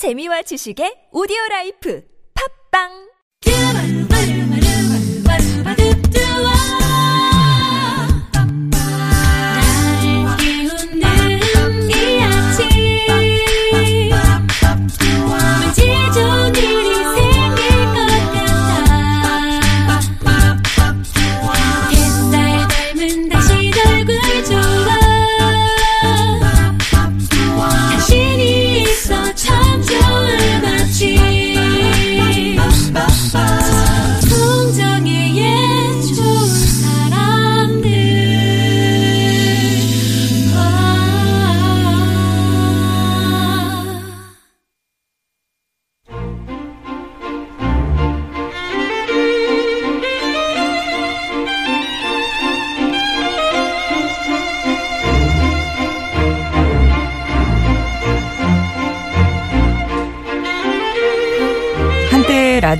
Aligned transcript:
재미와 0.00 0.40
지식의 0.48 1.12
오디오 1.12 1.36
라이프. 1.50 2.00
팝빵 2.32 3.09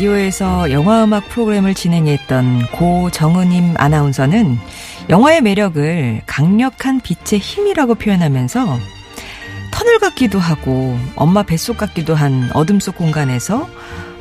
라디오에서 0.00 0.70
영화음악 0.70 1.28
프로그램을 1.28 1.74
진행했던 1.74 2.68
고정은임 2.72 3.74
아나운서는 3.76 4.58
영화의 5.10 5.42
매력을 5.42 6.22
강력한 6.24 7.00
빛의 7.00 7.38
힘이라고 7.38 7.96
표현하면서 7.96 8.78
터널 9.70 9.98
같기도 9.98 10.38
하고 10.38 10.98
엄마 11.16 11.42
뱃속 11.42 11.76
같기도 11.76 12.14
한 12.14 12.50
어둠 12.54 12.80
속 12.80 12.96
공간에서 12.96 13.68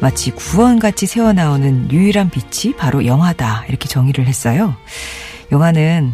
마치 0.02 0.32
구원같이 0.32 1.06
새어나오는 1.06 1.92
유일한 1.92 2.30
빛이 2.30 2.76
바로 2.76 3.06
영화다 3.06 3.64
이렇게 3.70 3.88
정의를 3.88 4.28
했어요. 4.28 4.76
영화는 5.52 6.14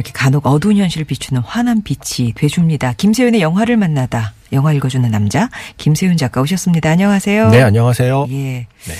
이렇게 0.00 0.12
간혹 0.12 0.46
어두운 0.46 0.76
현실을 0.78 1.04
비추는 1.04 1.42
환한 1.42 1.82
빛이 1.82 2.32
돼줍니다. 2.32 2.94
김세윤의 2.94 3.40
영화를 3.40 3.76
만나다 3.76 4.32
영화 4.52 4.72
읽어주는 4.72 5.08
남자 5.10 5.48
김세윤 5.76 6.16
작가 6.16 6.40
오셨습니다. 6.40 6.90
안녕하세요. 6.90 7.50
네, 7.50 7.62
안녕하세요. 7.62 8.26
예. 8.30 8.34
네. 8.34 8.94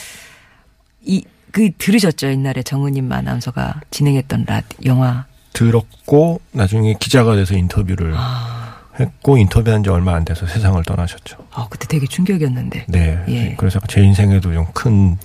이, 1.02 1.24
그, 1.50 1.70
들으셨죠? 1.78 2.28
옛날에 2.28 2.62
정은임 2.62 3.10
아나운서가 3.10 3.80
진행했던 3.90 4.44
라, 4.46 4.62
영화. 4.84 5.24
들었고 5.54 6.40
나중에 6.52 6.94
기자가 7.00 7.34
돼서 7.34 7.56
인터뷰를 7.56 8.12
아. 8.16 8.76
했고 9.00 9.38
인터뷰한 9.38 9.82
지 9.82 9.90
얼마 9.90 10.14
안 10.14 10.24
돼서 10.24 10.46
세상을 10.46 10.80
떠나셨죠. 10.84 11.38
어, 11.54 11.68
그때 11.68 11.86
되게 11.88 12.06
충격이었는데. 12.06 12.84
네. 12.88 13.24
예. 13.28 13.54
그래서 13.56 13.80
제 13.88 14.02
인생에도 14.02 14.52
좀 14.52 14.66
큰 14.74 15.16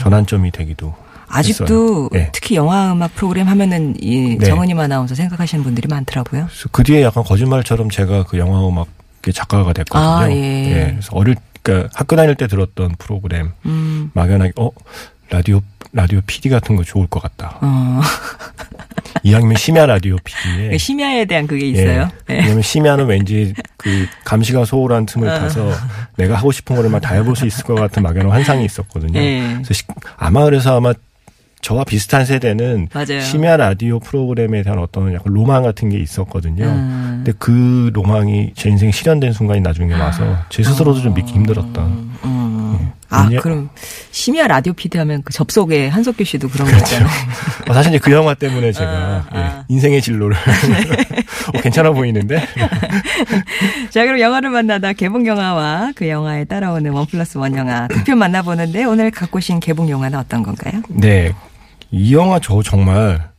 전환점이 0.00 0.50
되기도 0.50 0.94
아직도. 1.38 2.08
네. 2.12 2.30
특히 2.32 2.56
영화 2.56 2.92
음악 2.92 3.14
프로그램 3.14 3.48
하면은 3.48 3.94
이 4.00 4.36
네. 4.38 4.46
정은임 4.46 4.78
아나운서 4.78 5.14
생각하시는 5.14 5.62
분들이 5.64 5.88
많더라고요. 5.88 6.48
그 6.72 6.82
뒤에 6.82 7.02
약간 7.02 7.24
거짓말처럼 7.24 7.90
제가 7.90 8.24
그 8.24 8.38
영화 8.38 8.66
음악의 8.66 9.32
작가가 9.34 9.72
됐거든요. 9.72 10.08
아, 10.08 10.30
예. 10.30 10.90
그래서 10.92 11.10
어릴 11.12 11.36
그러니까 11.62 11.88
학교 11.94 12.14
다닐 12.16 12.34
때 12.34 12.46
들었던 12.46 12.94
프로그램 12.98 13.52
음, 13.64 14.10
막연하게 14.14 14.52
어 14.56 14.70
라디오 15.30 15.62
라디오 15.92 16.20
PD 16.26 16.48
같은 16.50 16.76
거 16.76 16.82
좋을 16.84 17.06
것 17.06 17.22
같다. 17.22 17.58
어. 17.62 18.00
이왕이면 19.22 19.56
심야 19.56 19.86
라디오 19.86 20.16
PD에 20.22 20.76
심야에 20.76 21.24
대한 21.24 21.46
그게 21.46 21.66
있어요. 21.68 22.08
네. 22.26 22.40
왜냐면 22.40 22.60
심야는 22.62 23.06
왠지 23.06 23.54
그 23.78 24.06
감시가 24.24 24.64
소홀한 24.66 25.06
틈을 25.06 25.28
어. 25.28 25.38
타서 25.38 25.70
내가 26.16 26.36
하고 26.36 26.52
싶은 26.52 26.76
거를 26.76 26.90
막 26.90 27.00
다 27.00 27.14
해볼 27.14 27.34
수 27.36 27.46
있을 27.46 27.64
것 27.64 27.74
같은 27.74 28.02
막연한 28.02 28.30
환상이 28.30 28.64
있었거든요. 28.64 29.18
예. 29.18 29.52
그래서 29.54 29.72
시- 29.74 29.84
아마 30.16 30.44
그래서 30.44 30.76
아마 30.76 30.92
저와 31.64 31.82
비슷한 31.84 32.26
세대는 32.26 32.88
맞아요. 32.92 33.20
심야 33.22 33.56
라디오 33.56 33.98
프로그램에 33.98 34.62
대한 34.62 34.78
어떤 34.78 35.14
약간 35.14 35.32
로망 35.32 35.62
같은 35.62 35.88
게 35.88 35.98
있었거든요. 35.98 36.62
음. 36.62 37.22
근데 37.24 37.32
그 37.38 37.90
로망이 37.94 38.52
제 38.54 38.68
인생 38.68 38.90
에 38.90 38.92
실현된 38.92 39.32
순간이 39.32 39.62
나중에 39.62 39.94
와서 39.94 40.36
제 40.50 40.62
스스로도 40.62 41.00
좀 41.00 41.14
믿기 41.14 41.32
힘들었던. 41.32 41.84
음, 41.86 42.18
음. 42.22 42.90
아, 43.08 43.28
왜냐- 43.30 43.40
그럼 43.40 43.70
심야 44.10 44.46
라디오 44.46 44.74
피디 44.74 44.98
하면 44.98 45.22
그 45.24 45.32
접속에 45.32 45.88
한석규 45.88 46.24
씨도 46.24 46.48
그런 46.50 46.66
그렇죠. 46.66 46.84
거잖아요. 46.84 47.08
어, 47.70 47.72
사실 47.72 47.92
이제 47.94 47.98
그 47.98 48.12
영화 48.12 48.34
때문에 48.34 48.70
제가 48.72 48.90
아, 48.90 49.24
예, 49.34 49.38
아. 49.38 49.64
인생의 49.68 50.02
진로를 50.02 50.36
어, 51.54 51.60
괜찮아 51.62 51.92
보이는데 51.92 52.44
자, 53.88 54.04
그럼 54.04 54.20
영화를 54.20 54.50
만나다 54.50 54.92
개봉 54.92 55.26
영화와 55.26 55.92
그 55.96 56.08
영화에 56.08 56.44
따라오는 56.44 56.92
원 56.92 57.06
플러스 57.06 57.38
원 57.38 57.56
영화 57.56 57.88
두편 57.88 58.18
만나보는데 58.18 58.84
오늘 58.84 59.10
갖고 59.10 59.38
오신 59.38 59.60
개봉 59.60 59.88
영화는 59.88 60.18
어떤 60.18 60.42
건가요? 60.42 60.82
네. 60.88 61.32
이 61.90 62.14
영화 62.14 62.38
저 62.38 62.62
정말 62.62 63.30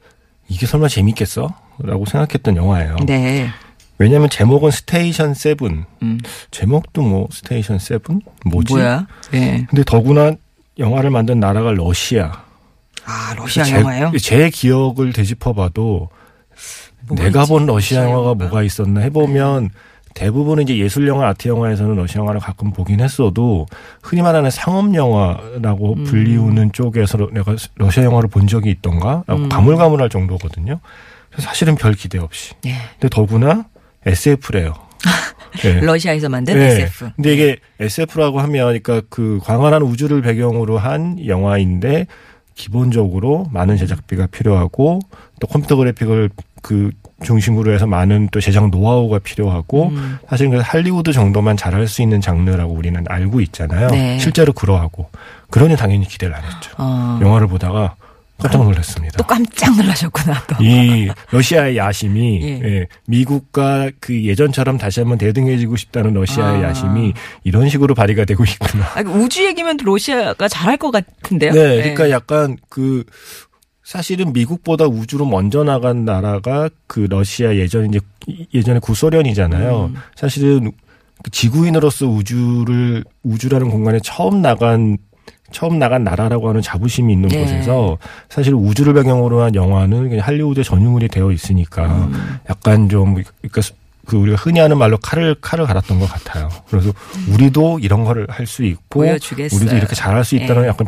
이게 0.47 0.66
설마 0.66 0.88
재밌겠어? 0.88 1.53
라고 1.79 2.06
생각했던 2.06 2.56
영화예요. 2.56 2.97
네. 3.06 3.50
왜냐면 3.97 4.29
제목은 4.29 4.72
Station 4.71 5.33
Seven. 5.33 5.85
음. 6.01 6.19
제목도 6.51 7.01
뭐 7.01 7.28
Station 7.31 7.79
Seven? 7.79 8.21
뭐지? 8.45 8.73
뭐야? 8.73 9.07
네. 9.31 9.66
근데 9.69 9.84
더구나 9.84 10.34
영화를 10.78 11.09
만든 11.09 11.39
나라가 11.39 11.72
러시아. 11.72 12.44
아, 13.05 13.34
러시아 13.38 13.63
제, 13.63 13.75
영화요? 13.75 14.11
제 14.19 14.50
기억을 14.50 15.13
되짚어 15.13 15.53
봐도 15.53 16.09
뭐가 17.07 17.23
내가? 17.23 17.45
본 17.45 17.66
러시아 17.66 18.03
영화가 18.03 18.17
영화가? 18.22 18.34
뭐가 18.35 18.63
있었나 18.63 19.01
해 19.01 19.09
보면 19.09 19.69
대부분 20.15 20.61
이제 20.61 20.77
예술 20.77 21.07
영화, 21.07 21.27
아트 21.27 21.49
영화에서는 21.49 21.95
러시아 21.95 22.21
영화를 22.21 22.39
가끔 22.39 22.71
보긴 22.71 23.01
했어도 23.01 23.67
흔히 24.01 24.21
말하는 24.21 24.49
상업 24.49 24.95
영화라고 24.95 25.93
음. 25.93 26.03
불리우는 26.05 26.71
쪽에서 26.71 27.17
내가 27.31 27.55
러시아 27.75 28.05
영화를 28.05 28.29
본 28.29 28.47
적이 28.47 28.71
있던가라고 28.71 29.35
음. 29.35 29.49
가물가물할 29.49 30.09
정도거든요. 30.09 30.79
그래서 31.29 31.47
사실은 31.47 31.75
별 31.75 31.93
기대 31.93 32.17
없이. 32.17 32.53
네. 32.63 32.75
근데 32.93 33.09
더구나 33.09 33.65
SF래요. 34.05 34.73
네. 35.61 35.81
러시아에서 35.83 36.29
만든 36.29 36.59
네. 36.59 36.65
SF. 36.65 37.11
근데 37.17 37.33
이게 37.33 37.57
SF라고 37.81 38.39
하면 38.39 38.67
그러니까 38.67 39.01
그 39.09 39.39
광활한 39.43 39.81
우주를 39.81 40.21
배경으로 40.21 40.77
한 40.77 41.23
영화인데 41.27 42.07
기본적으로 42.55 43.49
많은 43.51 43.75
제작비가 43.75 44.27
필요하고 44.27 44.99
또 45.41 45.47
컴퓨터 45.47 45.75
그래픽을 45.75 46.29
그 46.61 46.91
중심으로 47.25 47.73
해서 47.73 47.85
많은 47.85 48.29
또 48.31 48.39
제작 48.39 48.69
노하우가 48.69 49.19
필요하고 49.19 49.89
음. 49.89 50.17
사실 50.29 50.49
그 50.49 50.59
할리우드 50.59 51.11
정도만 51.11 51.57
잘할 51.57 51.87
수 51.87 52.01
있는 52.01 52.21
장르라고 52.21 52.73
우리는 52.73 53.03
알고 53.07 53.41
있잖아요. 53.41 53.87
네. 53.89 54.17
실제로 54.19 54.53
그러하고 54.53 55.09
그러니 55.49 55.75
당연히 55.75 56.07
기대를 56.07 56.33
안 56.33 56.43
했죠. 56.43 56.71
어. 56.77 57.19
영화를 57.21 57.47
보다가 57.47 57.95
깜짝 58.37 58.63
놀랐습니다. 58.63 59.17
또 59.17 59.23
깜짝 59.23 59.75
놀라셨구나, 59.77 60.43
또. 60.47 60.63
이 60.63 61.09
러시아의 61.31 61.77
야심이 61.77 62.41
예. 62.43 62.61
예, 62.63 62.87
미국과 63.07 63.91
그 64.01 64.25
예전처럼 64.25 64.77
다시 64.77 64.99
한번 64.99 65.17
대등해지고 65.17 65.77
싶다는 65.77 66.13
러시아의 66.13 66.65
아. 66.65 66.69
야심이 66.69 67.13
이런 67.45 67.69
식으로 67.69 67.95
발휘가 67.95 68.25
되고 68.25 68.43
있구나. 68.43 68.85
아, 68.93 69.01
우주 69.05 69.45
얘기면 69.45 69.77
또 69.77 69.85
러시아가 69.85 70.49
잘할 70.49 70.75
것 70.75 70.91
같은데요? 70.91 71.53
네, 71.53 71.77
그러니까 71.77 72.09
약간 72.09 72.57
그 72.67 73.05
사실은 73.85 74.34
미국보다 74.34 74.85
우주로 74.85 75.25
먼저 75.25 75.63
나간 75.63 76.06
나라가 76.06 76.69
그 76.88 77.01
러시아 77.07 77.56
예전 77.56 77.88
이제 77.88 78.00
예전에 78.51 78.79
구소련이잖아요. 78.79 79.91
음. 79.94 79.96
사실은 80.16 80.72
그 81.23 81.29
지구인으로서 81.29 82.07
우주를 82.07 83.03
우주라는 83.22 83.70
공간에 83.70 83.99
처음 84.03 84.41
나간 84.41 84.97
처음 85.52 85.78
나간 85.78 86.03
나라라고 86.03 86.49
하는 86.49 86.61
자부심이 86.64 87.14
있는 87.14 87.29
네. 87.29 87.43
곳에서 87.43 87.99
사실 88.28 88.55
우주를 88.55 88.96
배경으로 88.96 89.43
한 89.43 89.53
영화는 89.53 90.09
그냥 90.09 90.26
할리우드의 90.26 90.64
전유물이 90.64 91.08
되어 91.09 91.31
있으니까 91.31 91.85
음. 91.85 92.40
약간 92.49 92.90
좀 92.90 93.14
그러니까 93.14 93.61
그 94.08 94.17
우리가 94.17 94.35
흔히 94.38 94.59
하는 94.59 94.79
말로 94.79 94.97
칼을 94.97 95.35
칼을 95.41 95.67
갈았던 95.67 95.99
것 95.99 96.09
같아요. 96.09 96.49
그래서 96.70 96.91
우리도 97.31 97.78
이런 97.79 98.03
거를 98.03 98.26
할 98.29 98.47
수 98.47 98.64
있고 98.64 98.81
보여주겠어요. 98.90 99.59
우리도 99.59 99.78
이렇게 99.78 99.93
잘할 99.93 100.26
수 100.26 100.35
있다는 100.35 100.64
네. 100.64 100.70
약간 100.70 100.88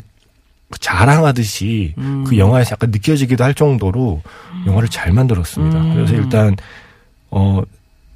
자랑하듯이 0.80 1.94
음. 1.98 2.24
그 2.28 2.38
영화에서 2.38 2.72
약간 2.74 2.92
느껴지기도 2.92 3.44
할 3.44 3.54
정도로 3.54 4.22
영화를 4.66 4.90
잘 4.90 5.12
만들었습니다. 5.12 5.78
음. 5.80 5.94
그래서 5.96 6.14
일단 6.16 6.56
어 7.31 7.62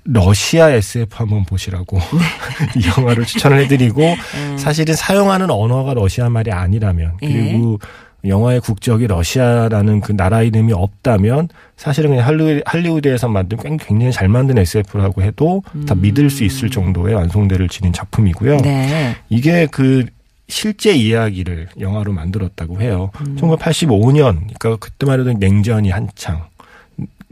러시아 0.04 0.72
SF 0.72 1.16
한번 1.16 1.46
보시라고 1.46 2.00
이 2.78 2.88
영화를 2.98 3.26
추천을 3.26 3.60
해드리고 3.64 4.02
네. 4.02 4.18
음. 4.36 4.58
사실은 4.58 4.96
사용하는 4.96 5.50
언어가 5.52 5.94
러시아 5.94 6.30
말이 6.30 6.52
아니라면 6.52 7.14
예. 7.22 7.28
그리고 7.32 7.80
영화의 8.24 8.60
국적이 8.62 9.08
러시아라는 9.08 10.02
그 10.02 10.16
나라 10.16 10.44
이름이 10.44 10.74
없다면 10.74 11.50
사실은 11.76 12.12
그냥 12.12 12.28
할리우드, 12.28 12.62
할리우드에서 12.68 13.28
만든 13.30 13.58
굉- 13.58 13.78
굉장히 13.78 14.12
잘 14.12 14.28
만든 14.28 14.60
SF라고 14.60 15.24
해도 15.24 15.64
다 15.88 15.96
믿을 15.96 16.30
수 16.30 16.44
있을 16.44 16.70
정도의 16.70 17.16
완성도를 17.16 17.68
지닌 17.68 17.92
작품이고요. 17.94 18.58
네. 18.58 19.16
이게 19.30 19.66
그 19.72 20.06
실제 20.52 20.94
이야기를 20.94 21.70
영화로 21.80 22.12
만들었다고 22.14 22.82
해요. 22.82 23.10
음. 23.22 23.38
1985년, 23.40 24.36
그러니까 24.60 24.76
그때만 24.76 25.20
해도 25.20 25.34
냉전이 25.34 25.90
한창 25.90 26.44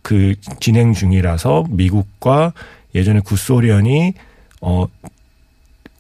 그 0.02 0.36
진행 0.60 0.94
중이라서 0.94 1.66
미국과 1.70 2.54
예전에 2.96 3.20
구소련이 3.20 4.14
어 4.62 4.88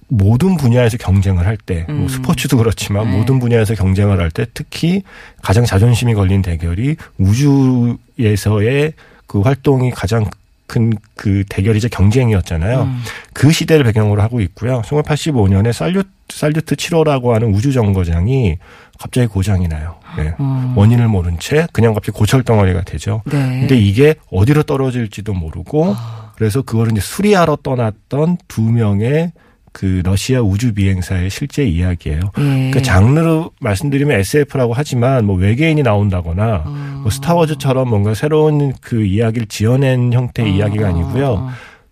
모든 0.07 0.57
분야에서 0.57 0.97
경쟁을 0.97 1.45
할 1.45 1.55
때, 1.55 1.85
뭐 1.87 1.97
음. 1.97 2.07
스포츠도 2.07 2.57
그렇지만 2.57 3.11
네. 3.11 3.17
모든 3.17 3.37
분야에서 3.37 3.75
경쟁을 3.75 4.19
할 4.19 4.31
때 4.31 4.45
특히 4.53 5.03
가장 5.43 5.65
자존심이 5.65 6.15
걸린 6.15 6.41
대결이 6.41 6.95
우주에서의 7.19 8.93
그 9.27 9.41
활동이 9.41 9.91
가장 9.91 10.25
큰 10.69 10.91
그 11.19 11.43
대결이자 11.49 11.89
경쟁이었잖아요. 11.89 12.83
음. 12.83 13.01
그 13.33 13.51
시대를 13.51 13.83
배경으로 13.83 14.21
하고 14.21 14.39
있고요. 14.39 14.81
1985년에 14.83 15.73
살류트, 15.73 16.07
살류트 16.29 16.75
7호라고 16.75 17.31
하는 17.31 17.53
우주 17.53 17.73
정거장이 17.73 18.57
갑자기 18.97 19.27
고장이 19.27 19.67
나요. 19.67 19.95
네. 20.15 20.33
음. 20.39 20.77
원인을 20.77 21.09
모른 21.09 21.37
채 21.39 21.67
그냥 21.73 21.93
갑자기 21.93 22.17
고철 22.17 22.43
덩어리가 22.43 22.83
되죠. 22.83 23.21
네. 23.25 23.59
근데 23.59 23.75
이게 23.75 24.15
어디로 24.31 24.63
떨어질지도 24.63 25.33
모르고 25.33 25.93
아. 25.97 26.31
그래서 26.35 26.61
그거를 26.61 26.93
이제 26.93 27.01
수리하러 27.01 27.57
떠났던 27.63 28.37
두 28.47 28.61
명의 28.61 29.33
그 29.71 30.01
러시아 30.03 30.41
우주 30.41 30.73
비행사의 30.73 31.29
실제 31.29 31.65
이야기예요. 31.65 32.19
예. 32.37 32.71
그 32.71 32.81
장르로 32.81 33.51
말씀드리면 33.61 34.19
SF라고 34.19 34.73
하지만 34.73 35.25
뭐 35.25 35.35
외계인이 35.35 35.81
나온다거나 35.83 36.63
어. 36.65 36.99
뭐 37.01 37.09
스타워즈처럼 37.09 37.89
뭔가 37.89 38.13
새로운 38.13 38.73
그 38.81 39.03
이야기를 39.05 39.47
지어낸 39.47 40.13
형태의 40.13 40.51
어, 40.51 40.55
이야기가 40.55 40.87
아니고요. 40.87 41.29
어. 41.29 41.49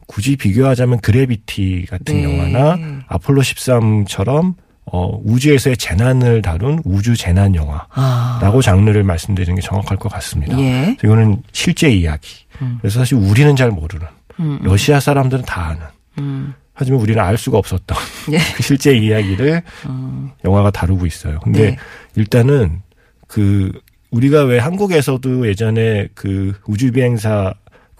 굳이 0.07 0.35
비교하자면 0.37 1.01
그래비티 1.01 1.85
같은 1.89 2.15
네. 2.15 2.23
영화나 2.23 2.77
아폴로 3.07 3.41
13처럼 3.41 4.55
어, 4.89 5.19
우주에서의 5.25 5.75
재난을 5.75 6.41
다룬 6.41 6.81
우주 6.85 7.17
재난 7.17 7.53
영화라고 7.55 7.89
아. 7.95 8.61
장르를 8.63 9.03
말씀드리는 9.03 9.55
게 9.55 9.61
정확할 9.61 9.97
것 9.97 10.09
같습니다. 10.13 10.57
예. 10.59 10.95
이거는 11.03 11.43
실제 11.51 11.89
이야기. 11.89 12.45
음. 12.61 12.77
그래서 12.81 12.99
사실 12.99 13.17
우리는 13.17 13.53
잘 13.55 13.69
모르는 13.69 14.07
음. 14.39 14.59
러시아 14.63 14.99
사람들은 14.99 15.43
다 15.43 15.67
아는 15.67 15.81
음. 16.19 16.53
하지만 16.79 17.01
우리는 17.01 17.19
알 17.21 17.37
수가 17.39 17.57
없었던 17.57 17.97
예. 18.33 18.37
그 18.55 18.61
실제 18.61 18.95
이야기를 18.95 19.63
음. 19.87 20.29
영화가 20.45 20.69
다루고 20.69 21.07
있어요. 21.07 21.39
근데 21.39 21.71
네. 21.71 21.77
일단은 22.15 22.81
그 23.27 23.71
우리가 24.11 24.43
왜 24.43 24.59
한국에서도 24.59 25.47
예전에 25.47 26.07
그 26.13 26.53
우주 26.67 26.91
비행사 26.91 27.51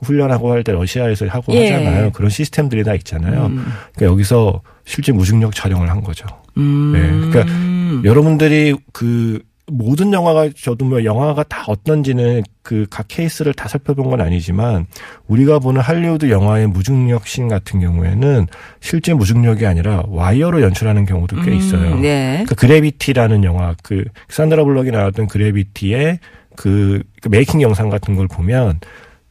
훈련하고 0.03 0.51
할 0.51 0.63
때 0.63 0.71
러시아에서 0.73 1.25
하고 1.25 1.53
예. 1.55 1.71
하잖아요. 1.71 2.11
그런 2.11 2.29
시스템들이 2.29 2.83
다 2.83 2.93
있잖아요. 2.93 3.47
음. 3.47 3.65
그러니까 3.95 4.13
여기서 4.13 4.61
실제 4.85 5.11
무중력 5.11 5.55
촬영을 5.55 5.89
한 5.89 6.01
거죠. 6.03 6.27
음. 6.57 6.91
네, 6.93 7.29
그러니까 7.31 8.07
여러분들이 8.07 8.75
그 8.93 9.41
모든 9.69 10.13
영화가 10.13 10.49
저도 10.55 10.85
뭐 10.85 11.03
영화가 11.03 11.43
다 11.43 11.63
어떤지는 11.67 12.43
그 12.63 12.85
각 12.89 13.07
케이스를 13.07 13.53
다 13.53 13.67
살펴본 13.67 14.09
건 14.09 14.21
아니지만 14.21 14.87
우리가 15.27 15.59
보는 15.59 15.81
할리우드 15.81 16.29
영화의 16.29 16.67
무중력 16.67 17.27
씬 17.27 17.47
같은 17.47 17.79
경우에는 17.79 18.47
실제 18.81 19.13
무중력이 19.13 19.65
아니라 19.65 20.03
와이어로 20.07 20.61
연출하는 20.61 21.05
경우도 21.05 21.41
꽤 21.43 21.55
있어요. 21.55 21.93
음, 21.95 22.01
네. 22.01 22.43
그 22.47 22.55
그래비티라는 22.55 23.43
영화 23.43 23.75
그 23.83 24.03
산드라 24.29 24.63
블록이 24.63 24.91
나왔던 24.91 25.27
그래비티의 25.27 26.19
그, 26.55 27.03
그 27.21 27.29
메이킹 27.29 27.61
영상 27.61 27.89
같은 27.89 28.15
걸 28.15 28.27
보면 28.27 28.79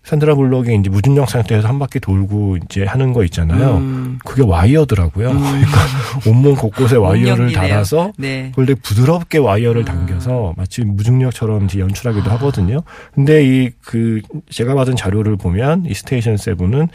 산드라 0.06 0.36
블록이 0.36 0.72
이제 0.78 0.88
무중력 0.88 1.28
상태에서 1.28 1.66
한 1.66 1.80
바퀴 1.80 1.98
돌고 1.98 2.58
이제 2.58 2.84
하는 2.84 3.12
거 3.12 3.24
있잖아요. 3.24 3.78
음. 3.78 4.18
그게 4.24 4.42
와이어더라고요. 4.44 5.30
그러니까 5.30 5.78
온몸 6.30 6.54
곳곳에 6.54 6.94
와이어를. 6.94 7.50
달아서 7.52 8.12
네. 8.16 8.50
그걸 8.50 8.66
되게 8.66 8.80
부드럽게 8.80 9.38
와이어를 9.38 9.82
아. 9.82 9.84
당겨서 9.84 10.54
마치 10.56 10.82
무중력처럼 10.82 11.64
이제 11.64 11.80
연출하기도 11.80 12.30
하거든요. 12.30 12.82
근데 13.14 13.44
이 13.44 13.70
그 13.84 14.20
제가 14.50 14.74
받은 14.74 14.94
자료를 14.96 15.36
보면 15.36 15.86
이 15.86 15.94
스테이션 15.94 16.36
세븐은 16.36 16.88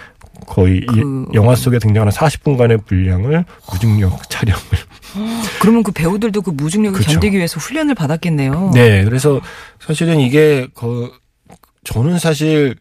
거의 0.47 0.77
이 0.77 0.85
그- 0.85 1.25
영화 1.33 1.53
속에 1.55 1.79
등장하는 1.79 2.11
40분간의 2.13 2.85
분량을 2.85 3.43
무중력 3.71 4.29
촬영을. 4.29 4.61
그러면 5.61 5.83
그 5.83 5.91
배우들도 5.91 6.41
그 6.41 6.49
무중력을 6.51 6.97
그쵸. 6.97 7.11
견디기 7.11 7.35
위해서 7.37 7.59
훈련을 7.59 7.95
받았겠네요. 7.95 8.71
네, 8.73 9.03
그래서 9.03 9.41
사실은 9.79 10.19
이게 10.21 10.67
그 10.73 11.11
저는 11.83 12.19
사실 12.19 12.75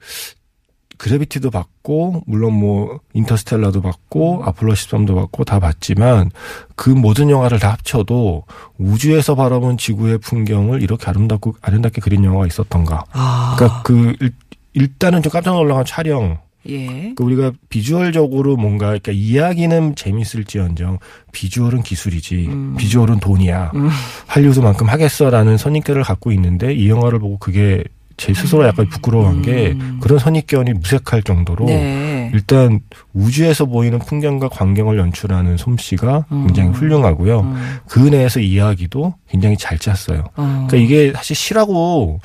그래비티도 1.00 1.50
봤고 1.50 2.22
물론 2.26 2.52
뭐 2.52 3.00
인터스텔라도 3.14 3.80
봤고 3.80 4.42
아폴로 4.44 4.74
13도 4.74 5.14
봤고 5.14 5.44
다 5.44 5.58
봤지만 5.58 6.30
그 6.76 6.90
모든 6.90 7.30
영화를 7.30 7.58
다 7.58 7.72
합쳐도 7.72 8.44
우주에서 8.76 9.34
바라본 9.34 9.78
지구의 9.78 10.18
풍경을 10.18 10.82
이렇게 10.82 11.06
아름답고 11.08 11.56
아름답게 11.62 12.02
그린 12.02 12.22
영화가 12.22 12.46
있었던가. 12.46 13.04
아. 13.12 13.56
그러니까 13.56 13.82
그 13.82 14.14
일, 14.20 14.32
일단은 14.74 15.22
좀 15.22 15.32
깜짝 15.32 15.54
놀란 15.54 15.84
촬영. 15.86 16.38
예. 16.68 16.86
그러니까 16.86 17.24
우리가 17.24 17.52
비주얼적으로 17.70 18.58
뭔가 18.58 18.88
그러니까 18.88 19.12
이야기는 19.12 19.94
재밌을지언정 19.94 20.98
비주얼은 21.32 21.82
기술이지 21.82 22.46
음. 22.48 22.76
비주얼은 22.76 23.20
돈이야 23.20 23.72
음. 23.74 23.88
할리우드만큼 24.26 24.86
하겠어라는 24.86 25.56
선입견을 25.56 26.02
갖고 26.02 26.30
있는데 26.32 26.74
이 26.74 26.90
영화를 26.90 27.18
보고 27.18 27.38
그게 27.38 27.84
제 28.20 28.34
스스로 28.34 28.66
약간 28.66 28.86
부끄러워한 28.86 29.40
게 29.40 29.70
음. 29.70 29.98
그런 29.98 30.18
선입견이 30.18 30.74
무색할 30.74 31.22
정도로 31.22 31.64
네. 31.64 32.30
일단 32.34 32.80
우주에서 33.14 33.64
보이는 33.64 33.98
풍경과 33.98 34.50
광경을 34.50 34.98
연출하는 34.98 35.56
솜씨가 35.56 36.26
음. 36.30 36.46
굉장히 36.46 36.68
훌륭하고요. 36.68 37.40
음. 37.40 37.78
그 37.88 37.98
내에서 37.98 38.38
이야기도 38.40 39.14
굉장히 39.26 39.56
잘 39.56 39.78
짰어요. 39.78 40.24
어. 40.36 40.66
그러니까 40.68 40.76
이게 40.76 41.12
사실 41.14 41.34
시라고 41.34 42.20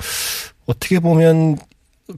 어떻게 0.66 1.00
보면 1.00 1.56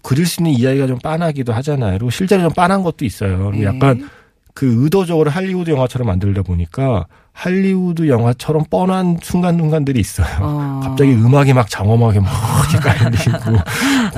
그릴 0.03 0.27
수 0.27 0.41
있는 0.41 0.59
이야기가 0.59 0.89
좀 0.89 0.99
빤하기도 0.99 1.53
하잖아요. 1.53 1.93
그리고 1.93 2.11
실제로 2.11 2.43
좀 2.43 2.53
빤한 2.53 2.83
것도 2.83 3.05
있어요. 3.05 3.53
예. 3.55 3.63
약간 3.63 4.09
그 4.55 4.83
의도적으로 4.83 5.31
할리우드 5.31 5.71
영화처럼 5.71 6.09
만들다 6.09 6.43
보니까 6.43 7.07
할리우드 7.33 8.09
영화처럼 8.09 8.65
뻔한 8.69 9.17
순간순간들이 9.23 10.01
있어요. 10.01 10.27
어. 10.41 10.81
갑자기 10.83 11.13
음악이 11.13 11.53
막 11.53 11.71
장엄하게 11.71 12.19
막 12.19 12.29
이렇게 12.71 12.79
깔리고 12.79 13.57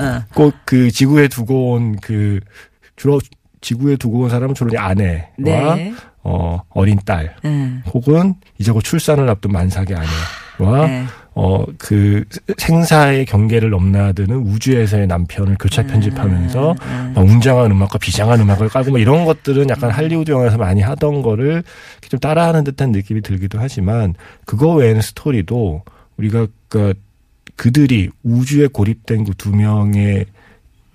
어. 0.01 0.23
꼭그 0.35 0.91
지구에 0.91 1.29
두고 1.29 1.73
온 1.73 1.97
그 2.01 2.41
주로 2.97 3.21
지구에 3.61 3.97
두고 3.97 4.21
온 4.21 4.31
사람은 4.31 4.55
주로 4.55 4.79
아내와 4.79 5.27
네. 5.39 5.93
어 6.23 6.61
어린 6.71 6.99
딸 7.05 7.35
음. 7.45 7.83
혹은 7.93 8.35
이제 8.59 8.73
곧 8.73 8.83
출산을 8.83 9.29
앞둔 9.29 9.53
만삭의 9.53 9.97
아내와 10.59 10.87
네. 10.87 11.05
어 11.35 11.65
그 11.79 12.25
생사의 12.59 13.25
경계를 13.25 13.71
넘나드는 13.71 14.37
우주에서의 14.37 15.07
남편을 15.07 15.57
교차 15.61 15.87
편집하면서 15.87 16.73
음. 16.83 17.13
막 17.15 17.21
웅장한 17.25 17.71
음악과 17.71 17.99
비장한 17.99 18.41
음악을 18.41 18.69
깔고 18.69 18.91
뭐 18.91 18.99
이런 18.99 19.25
것들은 19.25 19.71
약간 19.71 19.91
할리우드 19.91 20.31
영화에서 20.31 20.59
많이 20.59 20.81
하던 20.83 21.23
거를 21.23 21.63
좀 22.09 22.19
따라하는 22.21 22.65
듯한 22.65 22.93
느낌이 22.93 23.23
들기도 23.23 23.59
하지만 23.61 24.15
그거 24.45 24.75
외에는 24.75 25.01
스토리도 25.01 25.83
우리가 26.19 26.47
그 26.69 26.95
그들이 27.61 28.09
우주에 28.23 28.69
고립된 28.69 29.25
그 29.25 29.35
두 29.35 29.55
명의 29.55 30.25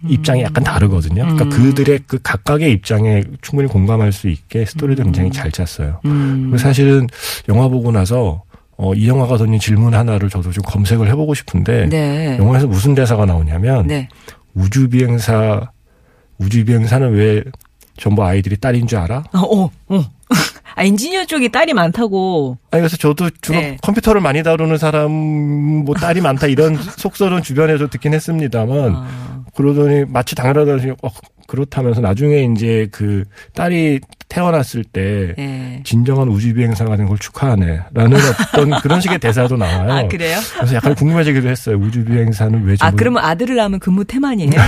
입장이 0.07 0.41
약간 0.41 0.63
다르거든요. 0.63 1.21
그러니까 1.21 1.45
음. 1.45 1.49
그들의 1.49 1.99
그 2.07 2.17
각각의 2.23 2.71
입장에 2.71 3.23
충분히 3.41 3.67
공감할 3.69 4.11
수 4.11 4.29
있게 4.29 4.65
스토리도 4.65 5.03
굉장히 5.03 5.31
잘 5.31 5.51
짰어요. 5.51 5.99
음. 6.05 6.55
사실은 6.57 7.05
영화 7.49 7.67
보고 7.67 7.91
나서 7.91 8.43
어, 8.77 8.95
이 8.95 9.07
영화가 9.07 9.37
던진 9.37 9.59
질문 9.59 9.93
하나를 9.93 10.29
저도 10.29 10.51
좀 10.51 10.63
검색을 10.63 11.07
해보고 11.09 11.35
싶은데 11.35 11.87
네. 11.87 12.37
영화에서 12.39 12.65
무슨 12.65 12.95
대사가 12.95 13.25
나오냐면 13.25 13.85
네. 13.85 14.09
우주 14.55 14.89
비행사 14.89 15.69
우주 16.39 16.65
비행사는 16.65 17.13
왜 17.13 17.43
전부 17.97 18.23
아이들이 18.23 18.57
딸인 18.57 18.87
줄 18.87 18.97
알아? 18.99 19.23
어, 19.33 19.39
어, 19.39 19.71
어. 19.89 20.03
아, 20.77 20.83
엔지니어 20.83 21.25
쪽이 21.25 21.49
딸이 21.49 21.73
많다고. 21.73 22.57
아니 22.71 22.81
그래서 22.81 22.97
저도 22.97 23.29
주로 23.41 23.59
네. 23.59 23.77
컴퓨터를 23.81 24.19
많이 24.19 24.43
다루는 24.43 24.77
사람 24.77 25.09
뭐 25.11 25.95
딸이 25.95 26.19
많다 26.21 26.47
이런 26.47 26.75
속설은 26.97 27.43
주변에서 27.43 27.87
듣긴 27.87 28.13
했습니다만 28.13 28.93
아, 28.95 29.43
그러더니 29.55 30.03
마치 30.05 30.35
당연하다시 30.35 30.89
어, 31.01 31.09
그렇다면서 31.47 32.01
나중에 32.01 32.49
이제 32.53 32.89
그 32.91 33.23
딸이 33.53 34.01
태어났을 34.27 34.83
때 34.83 35.33
예. 35.37 35.81
진정한 35.85 36.27
우주 36.27 36.53
비행사가 36.53 36.97
된 36.97 37.05
걸 37.07 37.19
축하하네 37.19 37.81
라는 37.93 38.17
어떤 38.53 38.81
그런 38.81 38.99
식의 38.99 39.19
대사도 39.19 39.55
나와요. 39.55 39.93
아, 39.93 40.07
그래요? 40.07 40.39
그래서 40.57 40.75
약간 40.75 40.95
궁금해지기도 40.95 41.47
했어요. 41.47 41.77
우주 41.77 42.03
비행사는 42.03 42.63
왜 42.65 42.73
아, 42.73 42.87
전부 42.87 42.97
그러면 42.97 43.23
아들을 43.23 43.55
낳으면 43.55 43.79
근무 43.79 44.03
태만이에요? 44.03 44.49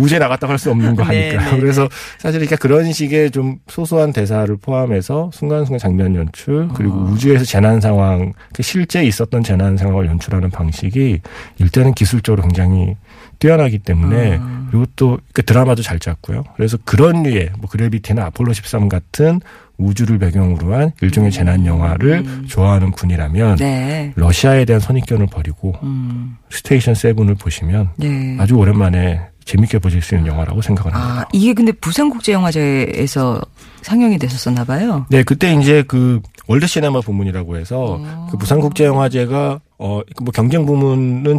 우주에 0.00 0.18
나갔다고 0.18 0.50
할 0.50 0.56
수 0.58 0.70
없는 0.70 0.96
거 0.96 1.04
네, 1.04 1.28
하니까요. 1.30 1.54
네, 1.54 1.60
그래서 1.60 1.88
사실 2.18 2.40
이렇게 2.40 2.56
그런 2.56 2.90
식의 2.92 3.30
좀 3.30 3.58
소소한 3.68 4.12
대사를 4.12 4.54
포함해서 4.56 5.30
순간순간 5.32 5.78
장면 5.78 6.14
연출 6.14 6.68
그리고 6.74 6.94
어. 6.94 7.10
우주에서 7.12 7.44
재난 7.44 7.80
상황 7.80 8.32
그 8.54 8.62
실제 8.62 9.04
있었던 9.04 9.42
재난 9.42 9.76
상황을 9.76 10.06
연출하는 10.06 10.50
방식이 10.50 11.20
일단은 11.58 11.92
기술적으로 11.92 12.42
굉장히 12.42 12.96
뛰어나기 13.38 13.78
때문에 13.78 14.38
어. 14.40 14.66
그리고 14.70 14.86
또 14.96 15.19
그 15.19 15.42
드라마도 15.44 15.82
잘 15.82 15.98
짰고요. 15.98 16.44
그래서 16.56 16.78
그런 16.84 17.22
류의 17.22 17.50
뭐 17.58 17.68
그래비티나 17.68 18.24
아폴로 18.26 18.52
13 18.54 18.88
같은 18.88 19.40
우주를 19.78 20.18
배경으로 20.18 20.74
한 20.74 20.92
일종의 21.02 21.30
재난 21.30 21.66
영화를 21.66 22.24
좋아하는 22.46 22.92
분이라면 22.92 23.50
음. 23.50 23.56
네. 23.56 24.12
러시아에 24.16 24.64
대한 24.64 24.80
선입견을 24.80 25.26
버리고 25.26 25.74
음. 25.82 26.36
스테이션 26.50 26.94
세븐을 26.94 27.34
보시면 27.34 27.90
네. 27.96 28.36
아주 28.40 28.54
오랜만에 28.54 29.20
재밌게 29.46 29.78
보실 29.78 30.02
수 30.02 30.14
있는 30.14 30.26
영화라고 30.32 30.60
생각을 30.60 30.92
합니다. 30.94 31.20
아, 31.22 31.24
이게 31.32 31.54
근데 31.54 31.72
부산국제영화제에서 31.72 33.40
상영이 33.82 34.18
됐었었나 34.18 34.64
봐요. 34.64 35.06
네, 35.08 35.22
그때 35.22 35.54
이제 35.54 35.82
그 35.86 36.20
월드 36.48 36.66
시네마 36.66 37.00
부문이라고 37.00 37.56
해서 37.56 37.98
어. 38.00 38.28
그 38.30 38.36
부산국제영화제가 38.36 39.60
어 39.78 40.00
뭐 40.22 40.32
경쟁 40.34 40.66
부문은 40.66 41.38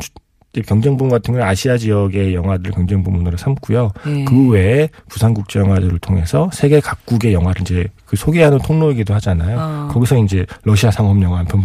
경쟁 0.66 0.96
부문 0.98 1.12
같은 1.12 1.34
경우는 1.34 1.46
아시아 1.46 1.78
지역의 1.78 2.34
영화들 2.34 2.72
경쟁 2.72 3.04
부문으로 3.04 3.36
삼고요. 3.38 3.92
예. 4.08 4.24
그 4.24 4.50
외에 4.50 4.90
부산국제영화제를 5.10 6.00
통해서 6.00 6.50
세계 6.54 6.80
각국의 6.80 7.34
영화를 7.34 7.62
이제 7.62 7.86
그 8.06 8.16
소개하는 8.16 8.58
통로이기도 8.60 9.14
하잖아요. 9.16 9.58
어. 9.60 9.90
거기서 9.92 10.18
이제 10.20 10.46
러시아 10.64 10.90
상업 10.90 11.22
영화 11.22 11.40
한 11.40 11.46
편, 11.46 11.64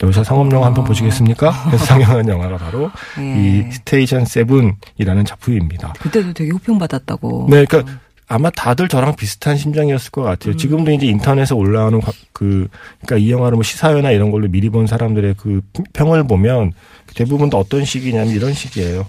러시아 0.00 0.24
상업 0.24 0.50
영화 0.52 0.66
한편 0.66 0.84
보시겠습니까? 0.84 1.52
그래서 1.66 1.84
상영한 1.84 2.26
영화가 2.26 2.56
바로 2.56 2.90
예. 3.18 3.22
이 3.68 3.72
스테이션 3.72 4.24
세븐이라는 4.24 5.24
작품입니다. 5.26 5.92
그때도 6.00 6.32
되게 6.32 6.50
호평받았다고. 6.52 7.48
네, 7.50 7.64
그러니까 7.66 8.00
아마 8.26 8.48
다들 8.48 8.88
저랑 8.88 9.16
비슷한 9.16 9.56
심정이었을 9.56 10.10
것 10.12 10.22
같아요. 10.22 10.56
지금도 10.56 10.92
이제 10.92 11.06
인터넷에 11.06 11.54
올라오는 11.54 12.00
과- 12.00 12.12
그, 12.32 12.68
그러니까 13.04 13.16
이 13.16 13.30
영화를 13.32 13.56
뭐 13.56 13.62
시사회나 13.62 14.12
이런 14.12 14.30
걸로 14.30 14.48
미리 14.48 14.70
본 14.70 14.86
사람들의 14.86 15.34
그 15.36 15.60
평을 15.92 16.26
보면 16.26 16.72
대부분 17.14 17.50
다 17.50 17.58
어떤 17.58 17.84
식이냐면 17.84 18.28
이런 18.32 18.54
식이에요. 18.54 19.04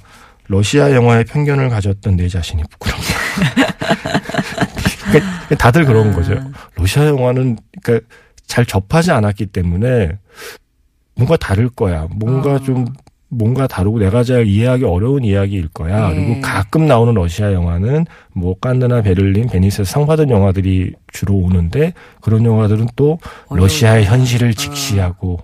러시아 0.48 0.92
영화에 0.92 1.24
편견을 1.24 1.70
가졌던 1.70 2.18
내 2.18 2.28
자신이 2.28 2.64
부끄럽다. 2.70 3.04
그러니까 5.12 5.56
다들 5.58 5.86
그런 5.86 6.12
거죠. 6.14 6.36
러시아 6.76 7.06
영화는 7.08 7.58
그러니까 7.82 8.06
잘 8.48 8.66
접하지 8.66 9.12
않았기 9.12 9.46
때문에 9.48 10.18
뭔가 11.16 11.38
다를 11.38 11.70
거야. 11.70 12.08
뭔가 12.12 12.54
어. 12.54 12.60
좀 12.60 12.86
뭔가 13.34 13.66
다르고 13.66 14.00
내가 14.00 14.24
잘 14.24 14.46
이해하기 14.46 14.84
어려운 14.84 15.24
이야기일 15.24 15.70
거야. 15.70 16.10
네. 16.10 16.16
그리고 16.16 16.42
가끔 16.42 16.86
나오는 16.86 17.14
러시아 17.14 17.54
영화는 17.54 18.06
뭐 18.34 18.56
깐느나 18.60 19.02
베를린, 19.02 19.48
베니스에서 19.48 19.90
상 19.90 20.06
받은 20.06 20.30
영화들이 20.30 20.94
주로 21.14 21.36
오는데 21.36 21.94
그런 22.20 22.44
영화들은 22.44 22.88
또 22.98 23.20
러시아의. 23.50 24.06
현실을 24.06 24.54
직시하고 24.54 25.40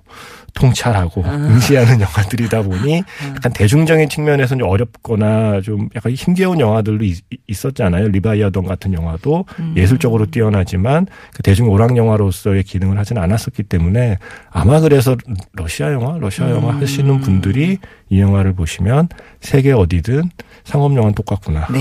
통찰하고 0.57 1.23
응시하는 1.23 2.01
영화들이다 2.01 2.63
보니 2.63 3.03
약간 3.35 3.53
대중적인 3.53 4.09
측면에서는 4.09 4.59
좀 4.59 4.69
어렵거나 4.69 5.61
좀 5.61 5.89
약간 5.95 6.11
힘겨운 6.13 6.59
영화들도 6.59 7.05
있, 7.05 7.65
었잖아요. 7.65 8.07
리바이어던 8.09 8.65
같은 8.65 8.93
영화도 8.93 9.45
예술적으로 9.75 10.25
뛰어나지만 10.25 11.07
그 11.33 11.43
대중 11.43 11.69
오락 11.69 11.95
영화로서의 11.95 12.63
기능을 12.63 12.97
하지는 12.97 13.21
않았었기 13.21 13.63
때문에 13.63 14.17
아마 14.49 14.79
그래서 14.79 15.15
러시아 15.53 15.91
영화, 15.93 16.17
러시아 16.17 16.49
영화 16.49 16.75
하시는 16.75 17.19
분들이 17.19 17.77
이 18.09 18.19
영화를 18.21 18.53
보시면 18.53 19.09
세계 19.41 19.71
어디든 19.71 20.29
상업 20.67 20.91
영화는 20.91 21.15
똑같구나. 21.15 21.65
네. 21.71 21.79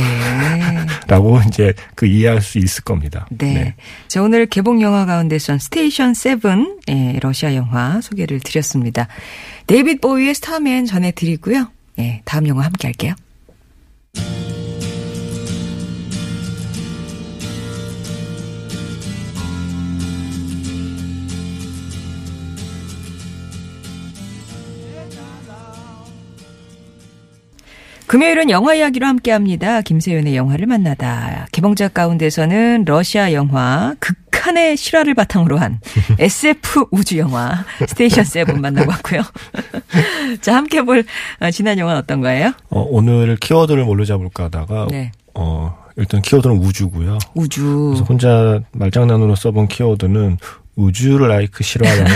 라고 1.08 1.40
이제 1.48 1.74
그 1.96 2.06
이해할 2.06 2.40
수 2.40 2.58
있을 2.58 2.84
겁니다. 2.84 3.26
네. 3.30 3.74
자, 4.06 4.22
오늘 4.22 4.46
개봉 4.46 4.80
영화 4.80 5.04
가운데선 5.04 5.58
스테이션 5.58 6.14
세븐, 6.14 6.78
예, 6.88 7.18
러시아 7.20 7.54
영화 7.56 8.00
소개를 8.00 8.38
드렸습니다. 8.40 9.08
데이빗 9.66 10.00
보위의 10.00 10.34
스타맨 10.36 10.86
전해드리고요. 10.86 11.68
예, 11.98 12.22
다음 12.24 12.46
영화 12.46 12.64
함께 12.64 12.86
할게요. 12.86 13.14
금요일은 28.06 28.50
영화 28.50 28.74
이야기로 28.74 29.06
함께 29.06 29.32
합니다. 29.32 29.80
김세윤의 29.80 30.36
영화를 30.36 30.66
만나다. 30.66 31.46
개봉작 31.52 31.92
가운데서는 31.94 32.84
러시아 32.86 33.32
영화 33.32 33.94
극한의 33.98 34.76
실화를 34.76 35.14
바탕으로 35.14 35.58
한 35.58 35.80
SF 36.18 36.86
우주 36.92 37.18
영화 37.18 37.64
스테이션 37.86 38.24
세븐 38.24 38.60
만나고 38.60 38.90
왔고요. 38.90 39.22
자, 40.40 40.54
함께 40.56 40.82
볼 40.82 41.04
어, 41.40 41.50
지난 41.50 41.78
영화는 41.78 42.00
어떤 42.00 42.20
거예요? 42.20 42.52
어, 42.70 42.86
오늘 42.88 43.36
키워드를 43.36 43.84
뭘로 43.84 44.04
잡을까 44.04 44.44
하다가 44.44 44.86
네. 44.90 45.10
어, 45.34 45.76
일단 45.96 46.22
키워드는 46.22 46.56
우주고요. 46.58 47.18
우주. 47.34 47.88
그래서 47.94 48.04
혼자 48.04 48.60
말장난으로 48.72 49.34
써본 49.34 49.66
키워드는 49.66 50.38
우주 50.76 51.18
like 51.18 51.64
실화 51.64 51.90
영화, 51.98 52.08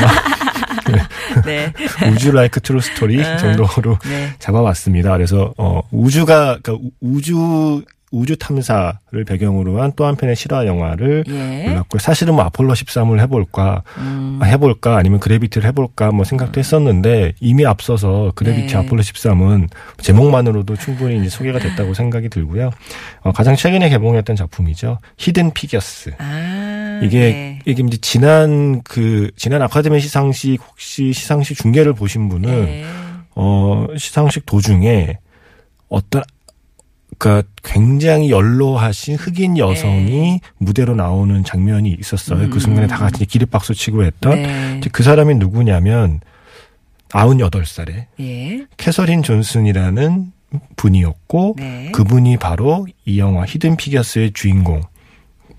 네. 1.46 1.72
우주 2.12 2.32
like 2.32 2.60
true 2.60 2.80
story 2.80 3.22
정도로 3.38 3.98
네. 4.08 4.30
잡아봤습니다. 4.38 5.12
그래서 5.12 5.52
어 5.58 5.82
우주가 5.90 6.58
그러니까 6.62 6.72
우- 6.74 6.90
우주 7.00 7.82
우주 8.12 8.36
탐사를 8.36 9.24
배경으로 9.24 9.80
한 9.80 9.92
또 9.94 10.04
한편의 10.04 10.34
실화 10.34 10.66
영화를 10.66 11.22
예. 11.28 11.64
골랐고요. 11.68 12.00
사실은 12.00 12.34
뭐 12.34 12.42
아폴로 12.42 12.74
13을 12.74 13.20
해볼까 13.20 13.84
음. 13.98 14.40
아, 14.42 14.46
해볼까 14.46 14.96
아니면 14.96 15.20
그래비티를 15.20 15.64
해볼까 15.68 16.10
뭐 16.10 16.24
생각도 16.24 16.58
했었는데 16.58 17.34
이미 17.38 17.64
앞서서 17.66 18.32
그래비티 18.34 18.74
네. 18.74 18.76
아폴로 18.80 19.00
13은 19.02 19.68
제목만으로도 20.02 20.74
충분히 20.76 21.20
이제 21.20 21.28
소개가 21.28 21.60
됐다고 21.60 21.94
생각이 21.94 22.28
들고요. 22.30 22.70
어, 23.22 23.30
가장 23.30 23.54
최근에 23.54 23.88
개봉했던 23.90 24.34
작품이죠. 24.34 24.98
히든 25.18 25.52
피겨스. 25.52 26.14
아. 26.18 26.69
이게 27.02 27.18
네. 27.18 27.58
이게 27.64 27.82
이제 27.86 27.96
지난 27.98 28.82
그 28.82 29.30
지난 29.36 29.62
아카데미 29.62 30.00
시상식 30.00 30.60
혹시 30.62 31.12
시상식 31.12 31.56
중계를 31.58 31.94
보신 31.94 32.28
분은 32.28 32.64
네. 32.64 32.84
어 33.34 33.86
시상식 33.96 34.46
도중에 34.46 35.18
어떤 35.88 36.22
그러니까 37.18 37.48
굉장히 37.62 38.30
연로하신 38.30 39.16
흑인 39.16 39.58
여성이 39.58 40.10
네. 40.10 40.40
무대로 40.56 40.94
나오는 40.94 41.44
장면이 41.44 41.96
있었어요. 42.00 42.48
그 42.48 42.58
순간에 42.58 42.86
다 42.86 42.96
같이 42.96 43.26
기립박수 43.26 43.74
치고 43.74 44.04
했던 44.04 44.32
음. 44.32 44.80
네. 44.82 44.88
그 44.90 45.02
사람이 45.02 45.34
누구냐면 45.34 46.20
98살에 47.10 48.06
예. 48.20 48.66
캐서린 48.76 49.22
존슨이라는 49.22 50.32
분이었고 50.76 51.56
네. 51.58 51.90
그분이 51.92 52.38
바로 52.38 52.86
이 53.04 53.18
영화 53.18 53.44
히든 53.44 53.76
피겨스의 53.76 54.32
주인공. 54.32 54.80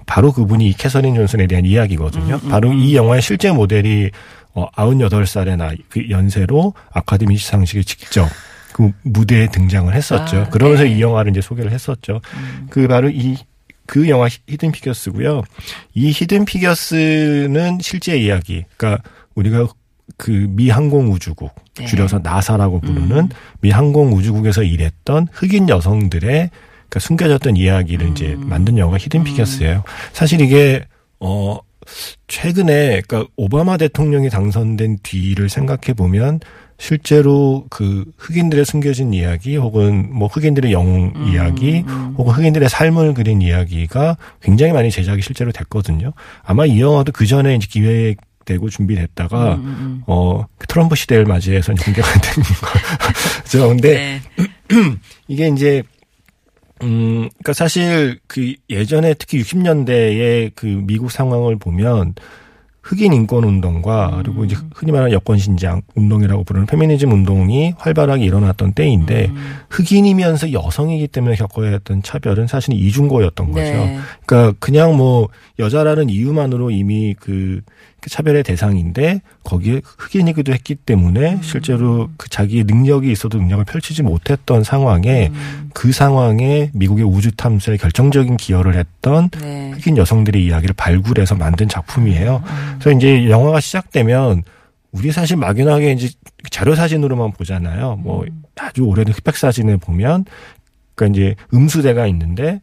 바로 0.05 0.31
그분이 0.31 0.67
이 0.70 0.74
캐서린 0.74 1.15
존슨에 1.15 1.48
대한 1.48 1.65
이야기거든요. 1.65 2.39
음, 2.43 2.50
바로 2.50 2.74
이 2.74 2.96
영화의 2.96 3.22
실제 3.22 3.51
모델이 3.51 4.12
어 4.53 4.70
98살의 4.72 5.58
나이 5.58 5.77
그 5.89 6.10
연세로 6.10 6.74
아카데미 6.91 7.38
시상식에 7.38 7.84
직접 7.84 8.27
그 8.74 8.91
무대에 9.03 9.48
등장을 9.48 9.93
했었죠. 9.93 10.38
아, 10.38 10.50
그러면서 10.50 10.84
네. 10.84 10.91
이 10.91 11.01
영화를 11.01 11.31
이제 11.31 11.41
소개를 11.41 11.72
했었죠. 11.72 12.22
그 12.70 12.88
바로 12.88 13.10
이 13.10 13.38
그 13.88 14.08
영화 14.08 14.27
히- 14.29 14.38
히든 14.48 14.72
피겨스고요. 14.72 15.41
이 15.96 16.12
히든 16.12 16.46
피겨스는 16.46 17.79
실제 17.81 18.17
이야기. 18.17 18.63
그러니까 18.77 19.03
우리가 19.36 19.67
그 20.16 20.48
미 20.48 20.70
항공 20.70 21.12
우주국 21.12 21.53
네. 21.77 21.86
줄여서 21.88 22.20
나사라고 22.20 22.79
부르는 22.79 23.29
미 23.60 23.70
항공 23.72 24.13
우주국에서 24.13 24.63
일했던 24.63 25.27
흑인 25.34 25.67
여성들의 25.67 26.51
그러니까 26.92 27.00
숨겨졌던 27.00 27.56
이야기를 27.56 28.10
이제 28.10 28.36
만든 28.38 28.78
영화가 28.78 28.98
히든 28.98 29.24
피겨스예요. 29.24 29.84
사실 30.12 30.42
이게 30.42 30.86
어 31.22 31.58
최근에 32.28 33.02
그러니까 33.08 33.32
오바마 33.38 33.78
대통령이 33.78 34.30
당선된 34.30 35.00
뒤를 35.02 35.48
생각해 35.50 35.94
보면 35.96 36.42
실제로 36.78 37.66
그 37.70 38.06
흑인들의 38.18 38.66
숨겨진 38.66 39.14
이야기 39.14 39.56
혹은 39.56 40.10
뭐 40.12 40.28
흑인들의 40.28 40.74
영웅 40.74 41.14
이야기 41.32 41.86
혹은 42.18 42.34
흑인들의 42.34 42.68
삶을 42.68 43.14
그린 43.14 43.42
이야기가 43.42 44.18
굉장히 44.42 44.74
많이 44.74 44.92
제작이 44.92 45.22
실제로 45.22 45.52
됐거든요. 45.52 46.12
아마 46.44 46.66
이 46.66 46.82
영화도 46.82 47.14
그 47.14 47.26
전에 47.26 47.56
이제 47.56 47.68
기획 47.70 48.18
되고 48.44 48.70
준비됐다가 48.70 49.56
음, 49.56 50.02
어 50.08 50.46
트럼프 50.68 50.96
시대를 50.96 51.26
맞이해서 51.26 51.74
공개가 51.76 52.12
된 52.20 52.44
거죠. 52.44 53.68
근데 53.70 54.22
네. 54.36 54.48
이게 55.28 55.48
이제 55.48 55.84
음, 56.84 57.30
그니까 57.30 57.54
사실 57.54 58.20
그 58.28 58.56
예전에 58.70 59.14
특히 59.14 59.42
60년대의 59.42 60.52
그 60.56 60.66
미국 60.66 61.12
상황을 61.12 61.58
보면 61.58 62.16
흑인 62.84 63.14
인권 63.14 63.44
운동과 63.44 64.22
그리고 64.24 64.44
이제 64.44 64.56
흔히 64.74 64.92
말하는 64.92 65.14
여권 65.14 65.38
신장 65.38 65.84
운동이라고 65.96 66.44
부르는 66.44 66.66
페미니즘 66.66 67.12
운동이 67.12 67.76
활발하게 67.78 68.26
일어났던 68.26 68.74
때인데 68.74 69.28
음. 69.28 69.56
흑인이면서 69.70 70.52
여성이기 70.52 71.08
때문에 71.08 71.36
겪어야 71.36 71.72
했던 71.72 72.02
차별은 72.02 72.48
사실 72.48 72.74
이중고였던 72.74 73.52
거죠. 73.52 73.62
네. 73.62 74.00
그러니까 74.26 74.58
그냥 74.60 74.98
뭐 74.98 75.30
여자라는 75.60 76.10
이유만으로 76.10 76.72
이미 76.72 77.16
그 77.20 77.62
차별의 78.10 78.43
대상인데 78.43 79.22
거기에 79.43 79.81
흑인이기도 79.84 80.53
했기 80.53 80.75
때문에 80.75 81.34
음. 81.34 81.41
실제로 81.41 82.10
그 82.17 82.29
자기의 82.29 82.63
능력이 82.63 83.12
있어도 83.12 83.38
능력을 83.38 83.63
펼치지 83.65 84.01
못했던 84.01 84.63
상황에 84.63 85.29
음. 85.31 85.70
그 85.74 85.91
상황에 85.91 86.72
미국의 86.74 87.05
우주 87.05 87.31
탐사에 87.31 87.77
결정적인 87.77 88.38
기여를 88.38 88.75
했던 88.75 89.29
네. 89.39 89.72
흑인 89.72 89.98
여성들의 89.98 90.43
이야기를 90.43 90.74
발굴해서 90.75 91.36
만든 91.36 91.67
작품이에요. 91.67 92.43
음. 92.43 92.77
그래서 92.79 92.98
이제 92.98 93.29
영화가 93.29 93.60
시작되면 93.60 94.43
우리 94.91 95.12
사실 95.12 95.38
막연하게 95.38 95.91
이제 95.91 96.10
자료 96.50 96.75
사진으로만 96.75 97.31
보잖아요. 97.34 97.98
뭐 97.98 98.24
음. 98.24 98.43
아주 98.60 98.84
오래된 98.84 99.13
흑백 99.13 99.38
사진을 99.38 99.77
보면 99.77 100.25
그러니까 100.96 101.20
이제 101.20 101.36
음수대가 101.53 102.08
있는데 102.08 102.62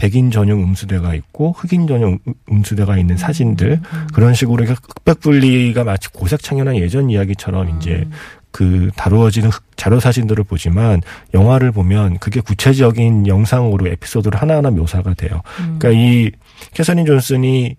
백인 0.00 0.30
전용 0.30 0.62
음수대가 0.62 1.14
있고 1.14 1.52
흑인 1.52 1.86
전용 1.86 2.18
음- 2.26 2.32
음수대가 2.50 2.96
있는 2.96 3.18
사진들 3.18 3.80
그런 4.14 4.32
식으로 4.32 4.64
이렇게 4.64 4.80
흑백 4.96 5.20
분리가 5.20 5.84
마치 5.84 6.08
고색 6.08 6.42
창연한 6.42 6.76
예전 6.78 7.10
이야기처럼 7.10 7.76
이제 7.76 8.08
그 8.50 8.90
다루어지는 8.96 9.50
흑- 9.50 9.62
자료 9.76 10.00
사진들을 10.00 10.44
보지만 10.44 11.02
영화를 11.34 11.70
보면 11.70 12.16
그게 12.18 12.40
구체적인 12.40 13.26
영상으로 13.26 13.88
에피소드로 13.88 14.38
하나하나 14.38 14.70
묘사가 14.70 15.12
돼요. 15.14 15.42
그러니까 15.78 15.90
이 15.90 16.30
캐서린 16.72 17.04
존슨이 17.04 17.76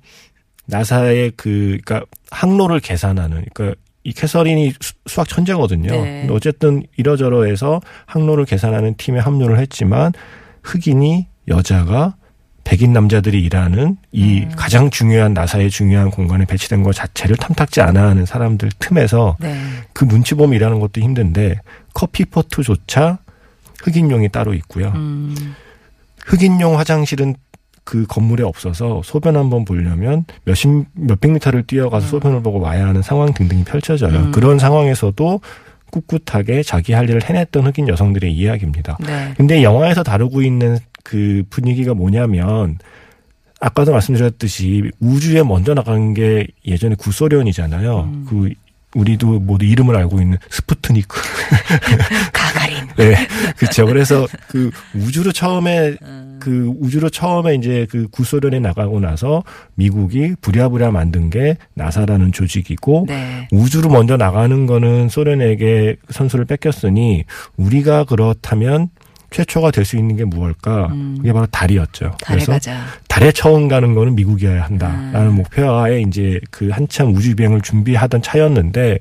나사의 0.68 1.32
그 1.36 1.80
그러니까 1.84 2.06
항로를 2.30 2.80
계산하는 2.82 3.46
그러니까 3.52 3.80
이 4.04 4.14
캐서린이 4.14 4.74
수- 4.80 4.94
수학 5.08 5.28
천재거든요. 5.28 5.90
네. 5.92 6.28
어쨌든 6.30 6.84
이러저러해서 6.98 7.82
항로를 8.06 8.46
계산하는 8.46 8.94
팀에 8.98 9.20
합류를 9.20 9.58
했지만 9.60 10.14
흑인이 10.64 11.28
여자가 11.52 12.16
백인 12.64 12.94
남자들이 12.94 13.42
일하는 13.44 13.98
이 14.12 14.46
가장 14.56 14.90
중요한 14.90 15.34
나사의 15.34 15.70
중요한 15.70 16.10
공간에 16.10 16.46
배치된 16.46 16.84
것 16.84 16.96
자체를 16.96 17.36
탐탁지 17.36 17.82
않아 17.82 18.08
하는 18.10 18.26
사람들 18.26 18.70
틈에서 18.80 19.36
네. 19.40 19.56
그 19.94 20.06
문치범 20.06 20.54
일하는 20.54 20.80
것도 20.80 21.02
힘든데 21.02 21.60
커피포트조차 21.94 23.18
흑인용이 23.84 24.30
따로 24.30 24.54
있고요. 24.54 24.94
음. 24.96 25.36
흑인용 26.26 26.78
화장실은 26.78 27.36
그 27.84 28.06
건물에 28.08 28.44
없어서 28.44 29.02
소변 29.04 29.36
한번 29.36 29.66
보려면 29.66 30.26
몇십 30.46 30.86
몇백 30.94 31.32
미터를 31.32 31.64
뛰어가서 31.64 32.08
소변을 32.08 32.44
보고 32.44 32.60
와야 32.60 32.88
하는 32.88 33.02
상황 33.02 33.34
등등이 33.34 33.64
펼쳐져요. 33.64 34.18
음. 34.18 34.32
그런 34.32 34.60
상황에서도 34.60 35.42
꿋꿋하게 35.92 36.64
자기 36.64 36.94
할 36.94 37.10
일을 37.10 37.24
해냈던 37.24 37.68
흑인 37.68 37.88
여성들의 37.88 38.32
이야기입니다. 38.32 38.98
네. 39.02 39.34
근데 39.36 39.62
영화에서 39.64 40.04
다루고 40.04 40.42
있는 40.42 40.78
그 41.04 41.44
분위기가 41.50 41.94
뭐냐면 41.94 42.78
아까도 43.60 43.92
말씀드렸듯이 43.92 44.92
우주에 45.00 45.44
먼저 45.44 45.74
나간 45.74 46.14
게 46.14 46.48
예전에 46.66 46.96
구소련이잖아요. 46.96 48.00
음. 48.00 48.26
그 48.28 48.54
우리도 48.96 49.40
모두 49.40 49.66
이름을 49.66 49.96
알고 49.96 50.20
있는 50.20 50.38
스푸트니크. 50.50 51.22
가가린. 52.34 52.88
네, 52.98 53.16
그렇죠. 53.58 53.86
그래서 53.86 54.28
그 54.48 54.70
우주로 54.94 55.32
처음에 55.32 55.96
음. 56.02 56.40
그 56.42 56.74
우주로 56.80 57.10
처음에 57.10 57.56
이제 57.56 57.88
그 57.90 58.08
구소련에 58.10 58.60
나가고 58.60 59.00
나서 59.00 59.44
미국이 59.76 60.36
부랴부랴 60.42 60.92
만든 60.92 61.30
게 61.30 61.56
나사라는 61.76 62.32
조직이고 62.32 63.06
네. 63.08 63.48
우주로 63.52 63.90
먼저 63.90 64.18
나가는 64.18 64.66
거는 64.66 65.08
소련에게 65.08 65.98
선수를 66.10 66.46
뺏겼으니 66.46 67.26
우리가 67.58 68.06
그렇다면 68.06 68.90
최초가 69.32 69.72
될 69.72 69.86
수 69.86 69.98
있는 69.98 70.16
게 70.18 70.26
무엇일까? 70.26 70.88
음. 70.92 71.16
그게 71.18 71.34
바로 71.34 71.46
달이었죠. 71.48 72.12
달에 72.22 72.36
그래서 72.36 72.52
가자. 72.52 72.82
달에 73.08 73.32
처음 73.32 73.68
가는 73.68 73.94
거는 73.96 74.16
미국이어야 74.16 74.62
한다라는 74.64 75.28
음. 75.30 75.36
목표하에 75.36 76.02
이제 76.02 76.40
그 76.52 76.70
한참 76.70 77.16
우주 77.16 77.36
비행을 77.36 77.62
준비하던 77.62 78.22
차였는데 78.22 79.00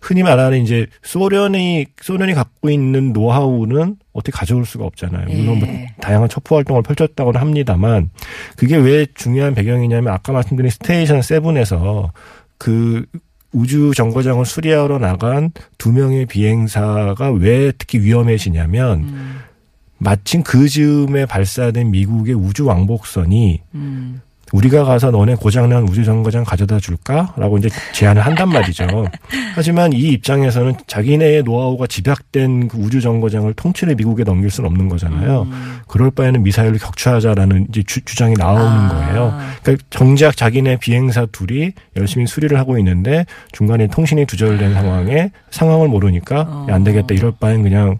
흔히 0.00 0.22
말하는 0.22 0.62
이제 0.62 0.86
소련이 1.02 1.86
소련이 2.00 2.34
갖고 2.34 2.70
있는 2.70 3.12
노하우는 3.12 3.96
어떻게 4.12 4.32
가져올 4.32 4.64
수가 4.66 4.84
없잖아요. 4.84 5.26
물론 5.28 5.58
뭐 5.60 5.68
예. 5.68 5.88
다양한 6.00 6.28
첩보 6.28 6.56
활동을 6.56 6.82
펼쳤다고는 6.82 7.40
합니다만 7.40 8.10
그게 8.56 8.76
왜 8.76 9.06
중요한 9.14 9.54
배경이냐면 9.54 10.12
아까 10.12 10.32
말씀드린 10.32 10.70
스테이션 10.70 11.22
세븐에서 11.22 12.12
그 12.58 13.06
우주 13.52 13.92
정거장을 13.96 14.44
수리하러 14.44 14.98
나간 14.98 15.50
두 15.78 15.90
명의 15.92 16.24
비행사가 16.26 17.30
왜 17.32 17.72
특히 17.76 17.98
위험해지냐면 18.00 18.98
음. 19.00 19.40
마침 20.00 20.42
그 20.42 20.68
즈음에 20.68 21.26
발사된 21.26 21.90
미국의 21.90 22.34
우주 22.34 22.64
왕복선이 22.64 23.60
음. 23.74 24.20
우리가 24.52 24.84
가서 24.84 25.10
너네 25.10 25.36
고장난 25.36 25.84
우주 25.84 26.04
정거장 26.04 26.44
가져다 26.44 26.80
줄까? 26.80 27.32
라고 27.36 27.56
이제 27.58 27.68
제안을 27.92 28.22
한단 28.22 28.48
말이죠. 28.48 28.86
하지만 29.54 29.92
이 29.92 29.98
입장에서는 30.08 30.74
자기네의 30.86 31.44
노하우가 31.44 31.86
집약된 31.86 32.68
그 32.68 32.78
우주 32.78 33.00
정거장을 33.00 33.52
통째로 33.54 33.94
미국에 33.94 34.24
넘길 34.24 34.50
수는 34.50 34.68
없는 34.68 34.88
거잖아요. 34.88 35.42
음. 35.42 35.78
그럴 35.86 36.10
바에는 36.10 36.42
미사일로 36.42 36.78
격추하자라는 36.78 37.66
이제 37.68 37.82
주, 37.86 38.04
주장이 38.04 38.34
나오는 38.34 38.66
아. 38.66 38.88
거예요. 38.88 39.38
그러니까 39.62 39.86
정작 39.90 40.36
자기네 40.36 40.78
비행사 40.80 41.26
둘이 41.26 41.72
열심히 41.96 42.26
수리를 42.26 42.58
하고 42.58 42.76
있는데 42.78 43.26
중간에 43.52 43.86
통신이 43.86 44.26
두절된 44.26 44.74
상황에 44.74 45.30
상황을 45.50 45.88
모르니까 45.88 46.40
어. 46.40 46.66
야, 46.70 46.74
안 46.74 46.82
되겠다. 46.82 47.14
이럴 47.14 47.32
바엔 47.38 47.62
그냥 47.62 47.98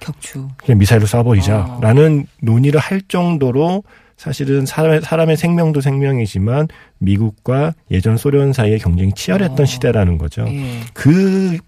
격추. 0.00 0.48
그냥 0.56 0.78
미사일로 0.78 1.04
어. 1.04 1.06
쏴버리자라는 1.06 2.26
논의를 2.42 2.80
할 2.80 3.00
정도로 3.02 3.82
사실은 4.16 4.64
사람의, 4.64 5.02
사람의 5.02 5.36
생명도 5.36 5.80
생명이지만 5.80 6.68
미국과 6.98 7.74
예전 7.90 8.16
소련 8.16 8.52
사이의 8.52 8.78
경쟁이 8.78 9.12
치열했던 9.12 9.60
어. 9.60 9.64
시대라는 9.64 10.18
거죠. 10.18 10.46
예. 10.48 10.80
그 10.94 11.58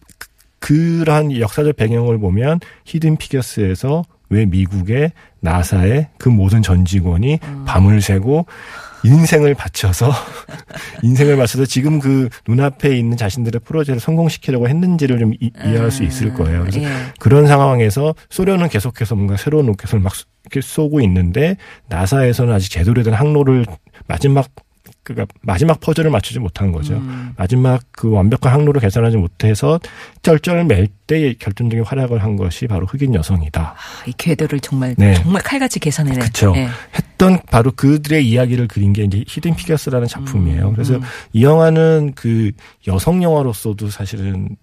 그러한 0.61 1.39
역사적 1.39 1.77
배경을 1.77 2.19
보면 2.19 2.61
히든 2.85 3.17
피겨스에서 3.17 4.03
왜 4.31 4.45
미국의 4.47 5.13
나사의 5.41 6.09
그 6.19 6.29
모든 6.29 6.63
전 6.63 6.85
직원이 6.85 7.39
음. 7.43 7.65
밤을 7.67 8.01
새고 8.01 8.47
인생을 9.05 9.55
바쳐서 9.55 10.11
인생을 11.03 11.37
바쳐서 11.37 11.67
지금 11.67 11.99
그 12.01 12.29
눈앞에 12.49 12.97
있는 12.99 13.17
자신들의 13.17 13.61
프로젝트를 13.65 14.01
성공시키려고 14.01 14.69
했는지를 14.69 15.19
좀 15.21 15.33
이, 15.41 15.51
해할수 15.61 16.03
있을 16.05 16.35
거예요. 16.35 16.61
그래서 16.63 16.83
예. 16.83 16.89
그런 17.21 17.47
상황에서 17.47 18.15
소련은 18.31 18.69
계속해서 18.69 19.15
뭔가 19.15 19.37
새로운 19.37 19.67
로켓을 19.67 20.01
막 20.01 20.15
쏘- 20.15 20.27
쏘고 20.61 21.01
있는데 21.03 21.57
나사에서는 21.89 22.53
아직 22.53 22.71
제대로 22.71 23.03
된 23.03 23.15
항로를 23.15 23.67
마지막 24.09 24.49
그러니까 25.15 25.35
마지막 25.43 25.81
퍼즐을 25.81 26.11
맞추지 26.11 26.39
못한 26.39 26.73
거죠. 26.73 26.95
음. 26.95 27.33
마지막 27.37 27.83
그 27.91 28.11
완벽한 28.11 28.53
항로를 28.53 28.81
개선하지 28.81 29.17
못해서 29.17 29.81
쩔쩔 30.23 30.65
맬 30.65 30.89
때 31.09 31.35
결정적인 31.39 31.85
활약을 31.85 32.23
한 32.23 32.37
것이 32.37 32.69
바로 32.69 32.87
흑인 32.87 33.15
여성이다. 33.15 33.61
아, 33.63 34.05
이 34.07 34.13
궤도를 34.17 34.61
정말 34.61 34.95
네. 34.99 35.15
정말 35.15 35.43
칼같이 35.43 35.81
계산해내. 35.81 36.19
그쵸. 36.21 36.53
예. 36.55 36.69
했던 36.95 37.41
바로 37.51 37.73
그들의 37.73 38.29
이야기를 38.29 38.69
그린 38.69 38.93
게 38.93 39.05
이제 39.05 39.25
히든 39.27 39.57
피겨스라는 39.57 40.07
작품이에요. 40.07 40.69
음, 40.69 40.73
그래서 40.75 40.97
음. 40.97 41.01
이 41.33 41.43
영화는 41.43 42.13
그 42.15 42.53
여성 42.87 43.23
영화로서도 43.23 43.89
사실은 43.89 44.57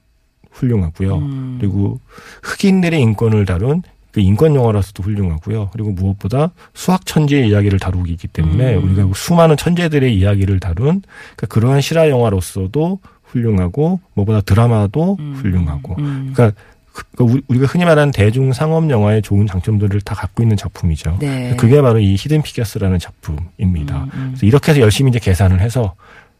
훌륭하고요. 0.51 1.17
음. 1.17 1.57
그리고 1.59 1.99
흑인들의 2.43 3.01
인권을 3.01 3.45
다룬 3.45 3.81
그 4.15 4.21
인권 4.21 4.55
영화로서도 4.55 5.03
훌륭하고요. 5.03 5.71
그리고 5.73 5.91
무엇보다 5.91 6.51
수학 6.73 7.05
천재의 7.05 7.49
이야기를 7.49 7.79
다루기 7.79 8.15
때문에 8.27 8.75
음. 8.75 8.83
우리가 8.85 9.09
수많은 9.13 9.57
천재들의 9.57 10.15
이야기를 10.17 10.61
다룬 10.61 11.01
그러니까 11.35 11.47
그러한 11.49 11.81
실화 11.81 12.07
영화로서도 12.09 12.99
훌륭하고 13.23 13.99
무엇보다 14.13 14.39
드라마도 14.39 15.17
음. 15.19 15.33
훌륭하고 15.35 15.95
음. 15.99 16.31
그러니까 16.33 16.57
그- 16.93 17.03
그러니까 17.11 17.33
우리- 17.35 17.41
우리가 17.49 17.65
흔히 17.65 17.83
말하는 17.83 18.11
대중 18.13 18.53
상업 18.53 18.89
영화의 18.89 19.21
좋은 19.21 19.47
장점들을 19.47 19.99
다 19.99 20.15
갖고 20.15 20.43
있는 20.43 20.55
작품이죠. 20.55 21.17
네. 21.19 21.53
그게 21.57 21.81
바로 21.81 21.99
이 21.99 22.15
히든 22.17 22.41
피겨스라는 22.41 22.99
작품입니다. 22.99 23.97
음, 23.97 24.09
음. 24.13 24.27
그래서 24.29 24.45
이렇게 24.45 24.71
해서 24.71 24.79
열심히 24.79 25.09
이제 25.09 25.19
계산을 25.19 25.59
해서 25.59 25.95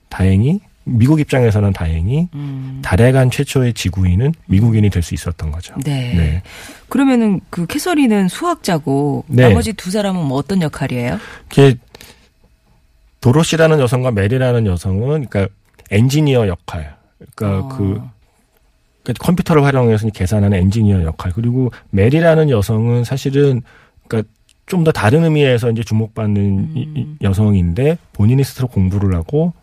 다행히 0.08 0.62
미국 0.86 1.20
입장에서는 1.20 1.74
다행히 1.74 2.30
음. 2.36 2.80
달에 2.84 3.12
간 3.12 3.32
최초의 3.32 3.74
지구인은 3.74 4.34
미국인이 4.46 4.90
될 4.90 5.02
수 5.02 5.14
있었던 5.14 5.52
거죠. 5.52 5.76
네. 5.84 6.14
네. 6.16 6.44
그러면은 6.90 7.42
그 7.50 7.66
캐서린은 7.66 8.28
수학자고 8.28 9.26
네. 9.28 9.48
나머지 9.48 9.74
두 9.74 9.92
사람은 9.92 10.24
뭐 10.26 10.38
어떤 10.38 10.62
역할이에요? 10.62 11.20
도로시라는 13.22 13.80
여성과 13.80 14.12
메리라는 14.12 14.66
여성은 14.68 15.26
그러니까 15.28 15.48
엔지니어 15.92 16.48
역할. 16.48 16.96
그러니까 17.36 17.66
어. 17.66 17.70
그 17.78 18.02
그러니까 19.04 19.26
컴퓨터를 19.26 19.64
활용해서 19.64 20.10
계산하는 20.10 20.58
엔지니어 20.58 21.04
역할. 21.04 21.32
그리고 21.34 21.72
메리라는 21.90 22.50
여성은 22.50 23.04
사실은 23.04 23.62
그러니까 24.08 24.30
좀 24.68 24.84
더 24.84 24.92
다른 24.92 25.24
의미에서 25.24 25.70
이제 25.72 25.84
주목받는 25.84 26.42
음. 26.42 27.18
여성인데 27.22 28.00
본인이 28.14 28.44
스스로 28.44 28.68
공부를 28.68 29.16
하고 29.16 29.54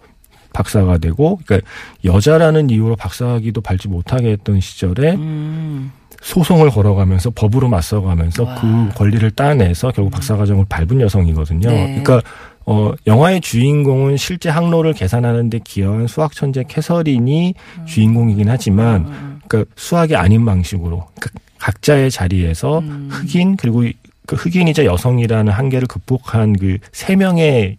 박사가 0.53 0.99
되고 0.99 1.39
그러니까 1.45 1.67
여자라는 2.05 2.71
이유로 2.71 2.97
박사학위도 2.97 3.61
밟지 3.61 3.89
못하게 3.89 4.31
했던 4.33 4.61
시절에 4.61 5.13
음. 5.15 5.93
소송을 6.21 6.71
걸어가면서 6.71 7.31
법으로 7.31 7.69
맞서가면서 7.69 8.45
와. 8.45 8.55
그 8.61 8.89
권리를 8.95 9.29
따내서 9.33 9.91
결국 9.91 10.11
박사과정을 10.13 10.67
밟은 10.69 11.01
여성이거든요. 11.01 11.69
네. 11.69 11.87
그러니까 12.03 12.23
어 12.65 12.93
영화의 13.09 13.41
주인공은 13.41 14.17
실제 14.19 14.49
항로를 14.49 14.93
계산하는데 14.93 15.59
기여한 15.65 16.07
수학 16.07 16.33
천재 16.33 16.63
캐서린이 16.69 17.55
음. 17.81 17.87
주인공이긴 17.87 18.49
하지만 18.49 19.41
그러니까 19.49 19.73
수학이 19.77 20.15
아닌 20.15 20.45
방식으로 20.45 21.07
그러니까 21.19 21.31
각자의 21.59 22.11
자리에서 22.13 22.79
음. 22.81 23.09
흑인 23.11 23.57
그리고 23.57 23.83
이- 23.85 23.95
그 24.27 24.37
흑인이자 24.37 24.85
여성이라는 24.85 25.53
한계를 25.53 25.89
극복한 25.89 26.53
그 26.57 26.79
세 26.93 27.17
명의 27.17 27.79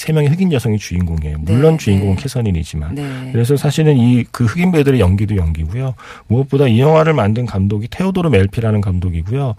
세 0.00 0.14
명의 0.14 0.30
흑인 0.30 0.50
여성이 0.50 0.78
주인공이에요. 0.78 1.36
물론 1.40 1.72
네, 1.72 1.84
주인공은 1.84 2.16
네. 2.16 2.22
캐서린이지만. 2.22 2.94
네. 2.94 3.28
그래서 3.32 3.54
사실은 3.54 3.98
이 3.98 4.24
그 4.32 4.46
흑인 4.46 4.72
배우들의 4.72 4.98
연기도 4.98 5.36
연기고요. 5.36 5.94
무엇보다 6.26 6.68
이 6.68 6.80
영화를 6.80 7.12
만든 7.12 7.44
감독이 7.44 7.86
테오도르 7.88 8.30
멜피라는 8.30 8.80
감독이고요. 8.80 9.54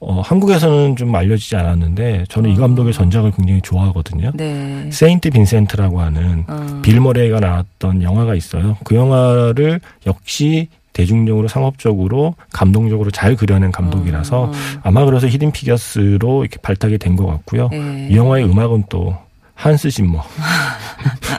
어, 0.00 0.20
한국에서는 0.22 0.96
좀 0.96 1.14
알려지지 1.14 1.56
않았는데 1.56 2.24
저는 2.30 2.50
이 2.50 2.56
감독의 2.56 2.94
전작을 2.94 3.32
굉장히 3.32 3.60
좋아하거든요. 3.60 4.32
네. 4.34 4.88
세인트 4.90 5.28
빈센트라고 5.28 6.00
하는 6.00 6.44
어. 6.48 6.80
빌 6.82 6.98
머레이가 6.98 7.40
나왔던 7.40 8.02
영화가 8.02 8.34
있어요. 8.34 8.78
그 8.84 8.94
영화를 8.96 9.78
역시 10.06 10.68
대중적으로 10.94 11.48
상업적으로 11.48 12.34
감동적으로 12.50 13.10
잘 13.10 13.36
그려낸 13.36 13.70
감독이라서 13.70 14.42
어. 14.44 14.52
아마 14.82 15.04
그래서 15.04 15.28
히든 15.28 15.52
피겨스로 15.52 16.44
이렇게 16.44 16.56
발탁이 16.62 16.96
된 16.96 17.14
것 17.14 17.26
같고요. 17.26 17.68
네. 17.70 18.08
이 18.10 18.16
영화의 18.16 18.44
음악은 18.46 18.84
또 18.88 19.16
한스 19.62 19.90
짐머, 19.90 20.20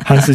한스 0.05 0.31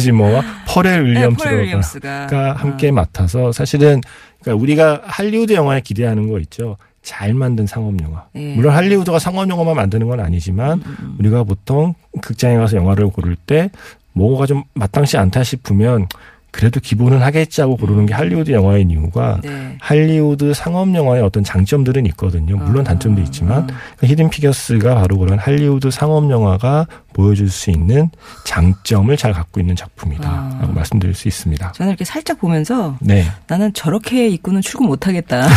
퍼렐 0.67 1.03
네, 1.03 1.09
윌리엄스가 1.09 1.49
폴 1.49 1.59
윌리엄스가 1.59 2.27
가 2.27 2.53
함께 2.53 2.89
어. 2.89 2.91
맡아서 2.91 3.51
사실은 3.51 3.99
그러니까 4.43 4.61
우리가 4.61 5.01
할리우드 5.05 5.53
영화에 5.53 5.81
기대하는 5.81 6.29
거 6.29 6.39
있죠. 6.41 6.77
잘 7.01 7.33
만든 7.33 7.65
상업 7.65 7.99
영화. 8.03 8.27
예. 8.35 8.53
물론 8.53 8.75
할리우드가 8.75 9.17
상업 9.17 9.49
영화만 9.49 9.75
만드는 9.75 10.07
건 10.07 10.19
아니지만 10.19 10.83
음, 10.85 11.15
우리가 11.17 11.43
보통 11.43 11.95
극장에 12.21 12.57
가서 12.57 12.77
영화를 12.77 13.09
고를 13.09 13.35
때 13.35 13.71
뭐가 14.13 14.45
좀 14.45 14.63
마땅치 14.75 15.17
않다 15.17 15.43
싶으면 15.43 16.07
그래도 16.51 16.79
기본은 16.79 17.21
하겠지 17.21 17.61
하고 17.61 17.77
고르는 17.77 18.05
게 18.05 18.13
할리우드 18.13 18.51
영화인 18.51 18.89
이유가 18.89 19.39
네. 19.43 19.75
할리우드 19.79 20.53
상업 20.53 20.93
영화의 20.93 21.21
어떤 21.21 21.43
장점들은 21.43 22.05
있거든요. 22.07 22.57
물론 22.57 22.81
아. 22.81 22.83
단점도 22.89 23.21
있지만 23.23 23.67
그 23.97 24.07
히든 24.07 24.29
피겨스가 24.29 24.95
바로 24.95 25.17
그런 25.17 25.37
할리우드 25.37 25.91
상업 25.91 26.29
영화가 26.29 26.87
보여줄 27.13 27.49
수 27.49 27.69
있는 27.69 28.09
장점을 28.45 29.15
잘 29.17 29.33
갖고 29.33 29.59
있는 29.59 29.75
작품이다라고 29.75 30.67
아. 30.67 30.71
말씀드릴 30.73 31.13
수 31.13 31.27
있습니다. 31.27 31.71
저는 31.73 31.91
이렇게 31.91 32.05
살짝 32.05 32.39
보면서 32.39 32.97
네. 32.99 33.25
나는 33.47 33.73
저렇게 33.73 34.27
입고는 34.27 34.61
출근 34.61 34.87
못 34.87 35.07
하겠다. 35.07 35.47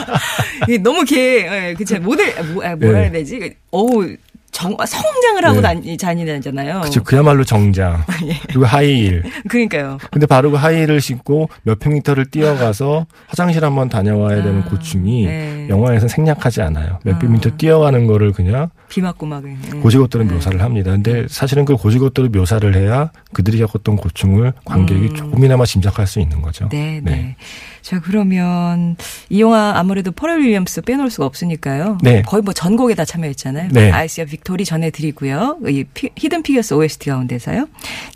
이게 0.68 0.78
너무 0.78 1.04
개, 1.04 1.46
예, 1.46 1.74
그치, 1.76 1.98
모델, 1.98 2.34
뭐, 2.52 2.64
아, 2.64 2.76
뭐라 2.76 2.98
네. 2.98 3.04
해야 3.04 3.10
되지? 3.10 3.56
어우, 3.70 4.16
정, 4.52 4.76
성장을 4.76 5.44
하고 5.44 5.56
네. 5.56 5.62
다니, 5.62 5.96
다니잖아요. 5.96 6.80
그죠. 6.82 7.02
그야말로 7.02 7.44
정장. 7.44 8.04
예. 8.26 8.34
그리고 8.48 8.66
하이힐. 8.66 9.22
그러니까요. 9.48 9.98
근데 10.10 10.26
바로 10.26 10.50
그 10.50 10.56
하이힐을 10.56 11.00
신고 11.00 11.48
몇백 11.62 11.92
미터를 11.92 12.26
뛰어가서 12.30 13.06
화장실 13.28 13.64
한번 13.64 13.88
다녀와야 13.88 14.42
되는 14.42 14.62
아, 14.62 14.64
고충이 14.64 15.26
네. 15.26 15.66
영화에서 15.68 16.08
생략하지 16.08 16.62
않아요. 16.62 16.98
몇백 17.04 17.30
아. 17.30 17.32
미터 17.32 17.50
뛰어가는 17.50 18.06
거를 18.06 18.32
그냥 18.32 18.70
비 18.88 19.00
맞고 19.00 19.26
막. 19.26 19.42
예. 19.46 19.78
곧이곧대로 19.78 20.24
네. 20.24 20.34
묘사를 20.34 20.60
합니다. 20.60 20.90
근데 20.90 21.26
사실은 21.28 21.64
그 21.64 21.76
곧이곧대로 21.76 22.28
묘사를 22.28 22.74
해야 22.74 23.10
그들이 23.32 23.58
겪었던 23.58 23.96
고충을 23.96 24.52
관객이 24.64 25.00
음. 25.08 25.14
조금이나마 25.14 25.64
짐작할 25.64 26.06
수 26.06 26.20
있는 26.20 26.42
거죠. 26.42 26.68
네, 26.70 27.00
네. 27.02 27.36
자, 27.82 28.00
그러면 28.00 28.96
이 29.28 29.40
영화 29.40 29.72
아무래도 29.76 30.10
퍼렐 30.12 30.40
윌리엄스 30.40 30.82
빼놓을 30.82 31.10
수가 31.10 31.26
없으니까요. 31.26 31.98
네. 32.02 32.22
거의 32.22 32.42
뭐 32.42 32.52
전곡에 32.52 32.94
다 32.94 33.04
참여했잖아요. 33.04 33.68
네. 33.72 33.90
I 33.90 33.97
See 33.97 34.19
a 34.19 34.26
Victory 34.26 34.64
전해드리고요. 34.64 35.58
이 35.68 35.84
피- 35.94 36.10
히든 36.16 36.42
피겨스 36.42 36.74
OST 36.74 37.10
가운데서요. 37.10 37.68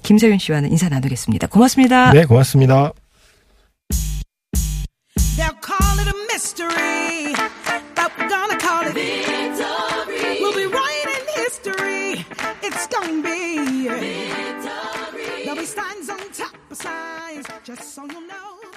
김서윤 0.02 0.38
씨와는 0.38 0.70
인사 0.70 0.88
나누겠습니다. 0.88 1.46
고맙습니다. 1.48 2.12
네, 2.12 2.24
고맙습니다. 2.24 2.92
They'll 5.36 5.58
call 5.60 5.98
it 6.00 6.08
a 6.08 6.14
mystery, 6.30 7.34
but 7.94 8.10
we're 8.18 8.28
gonna 8.28 8.56
call 8.58 8.86
it 8.86 8.94
victory. 8.94 10.38
We'll 10.40 10.54
be 10.54 10.66
writing 10.66 11.24
history. 11.36 12.24
It's 12.62 12.86
gonna 12.86 13.22
be 13.22 13.58
victory. 13.88 15.44
There'll 15.44 15.56
be 15.58 15.66
signs 15.66 16.08
on 16.10 16.18
top 16.32 16.54
of 16.70 16.76
signs, 16.78 17.46
just 17.64 17.94
so 17.94 18.02
you 18.06 18.26
know. 18.26 18.73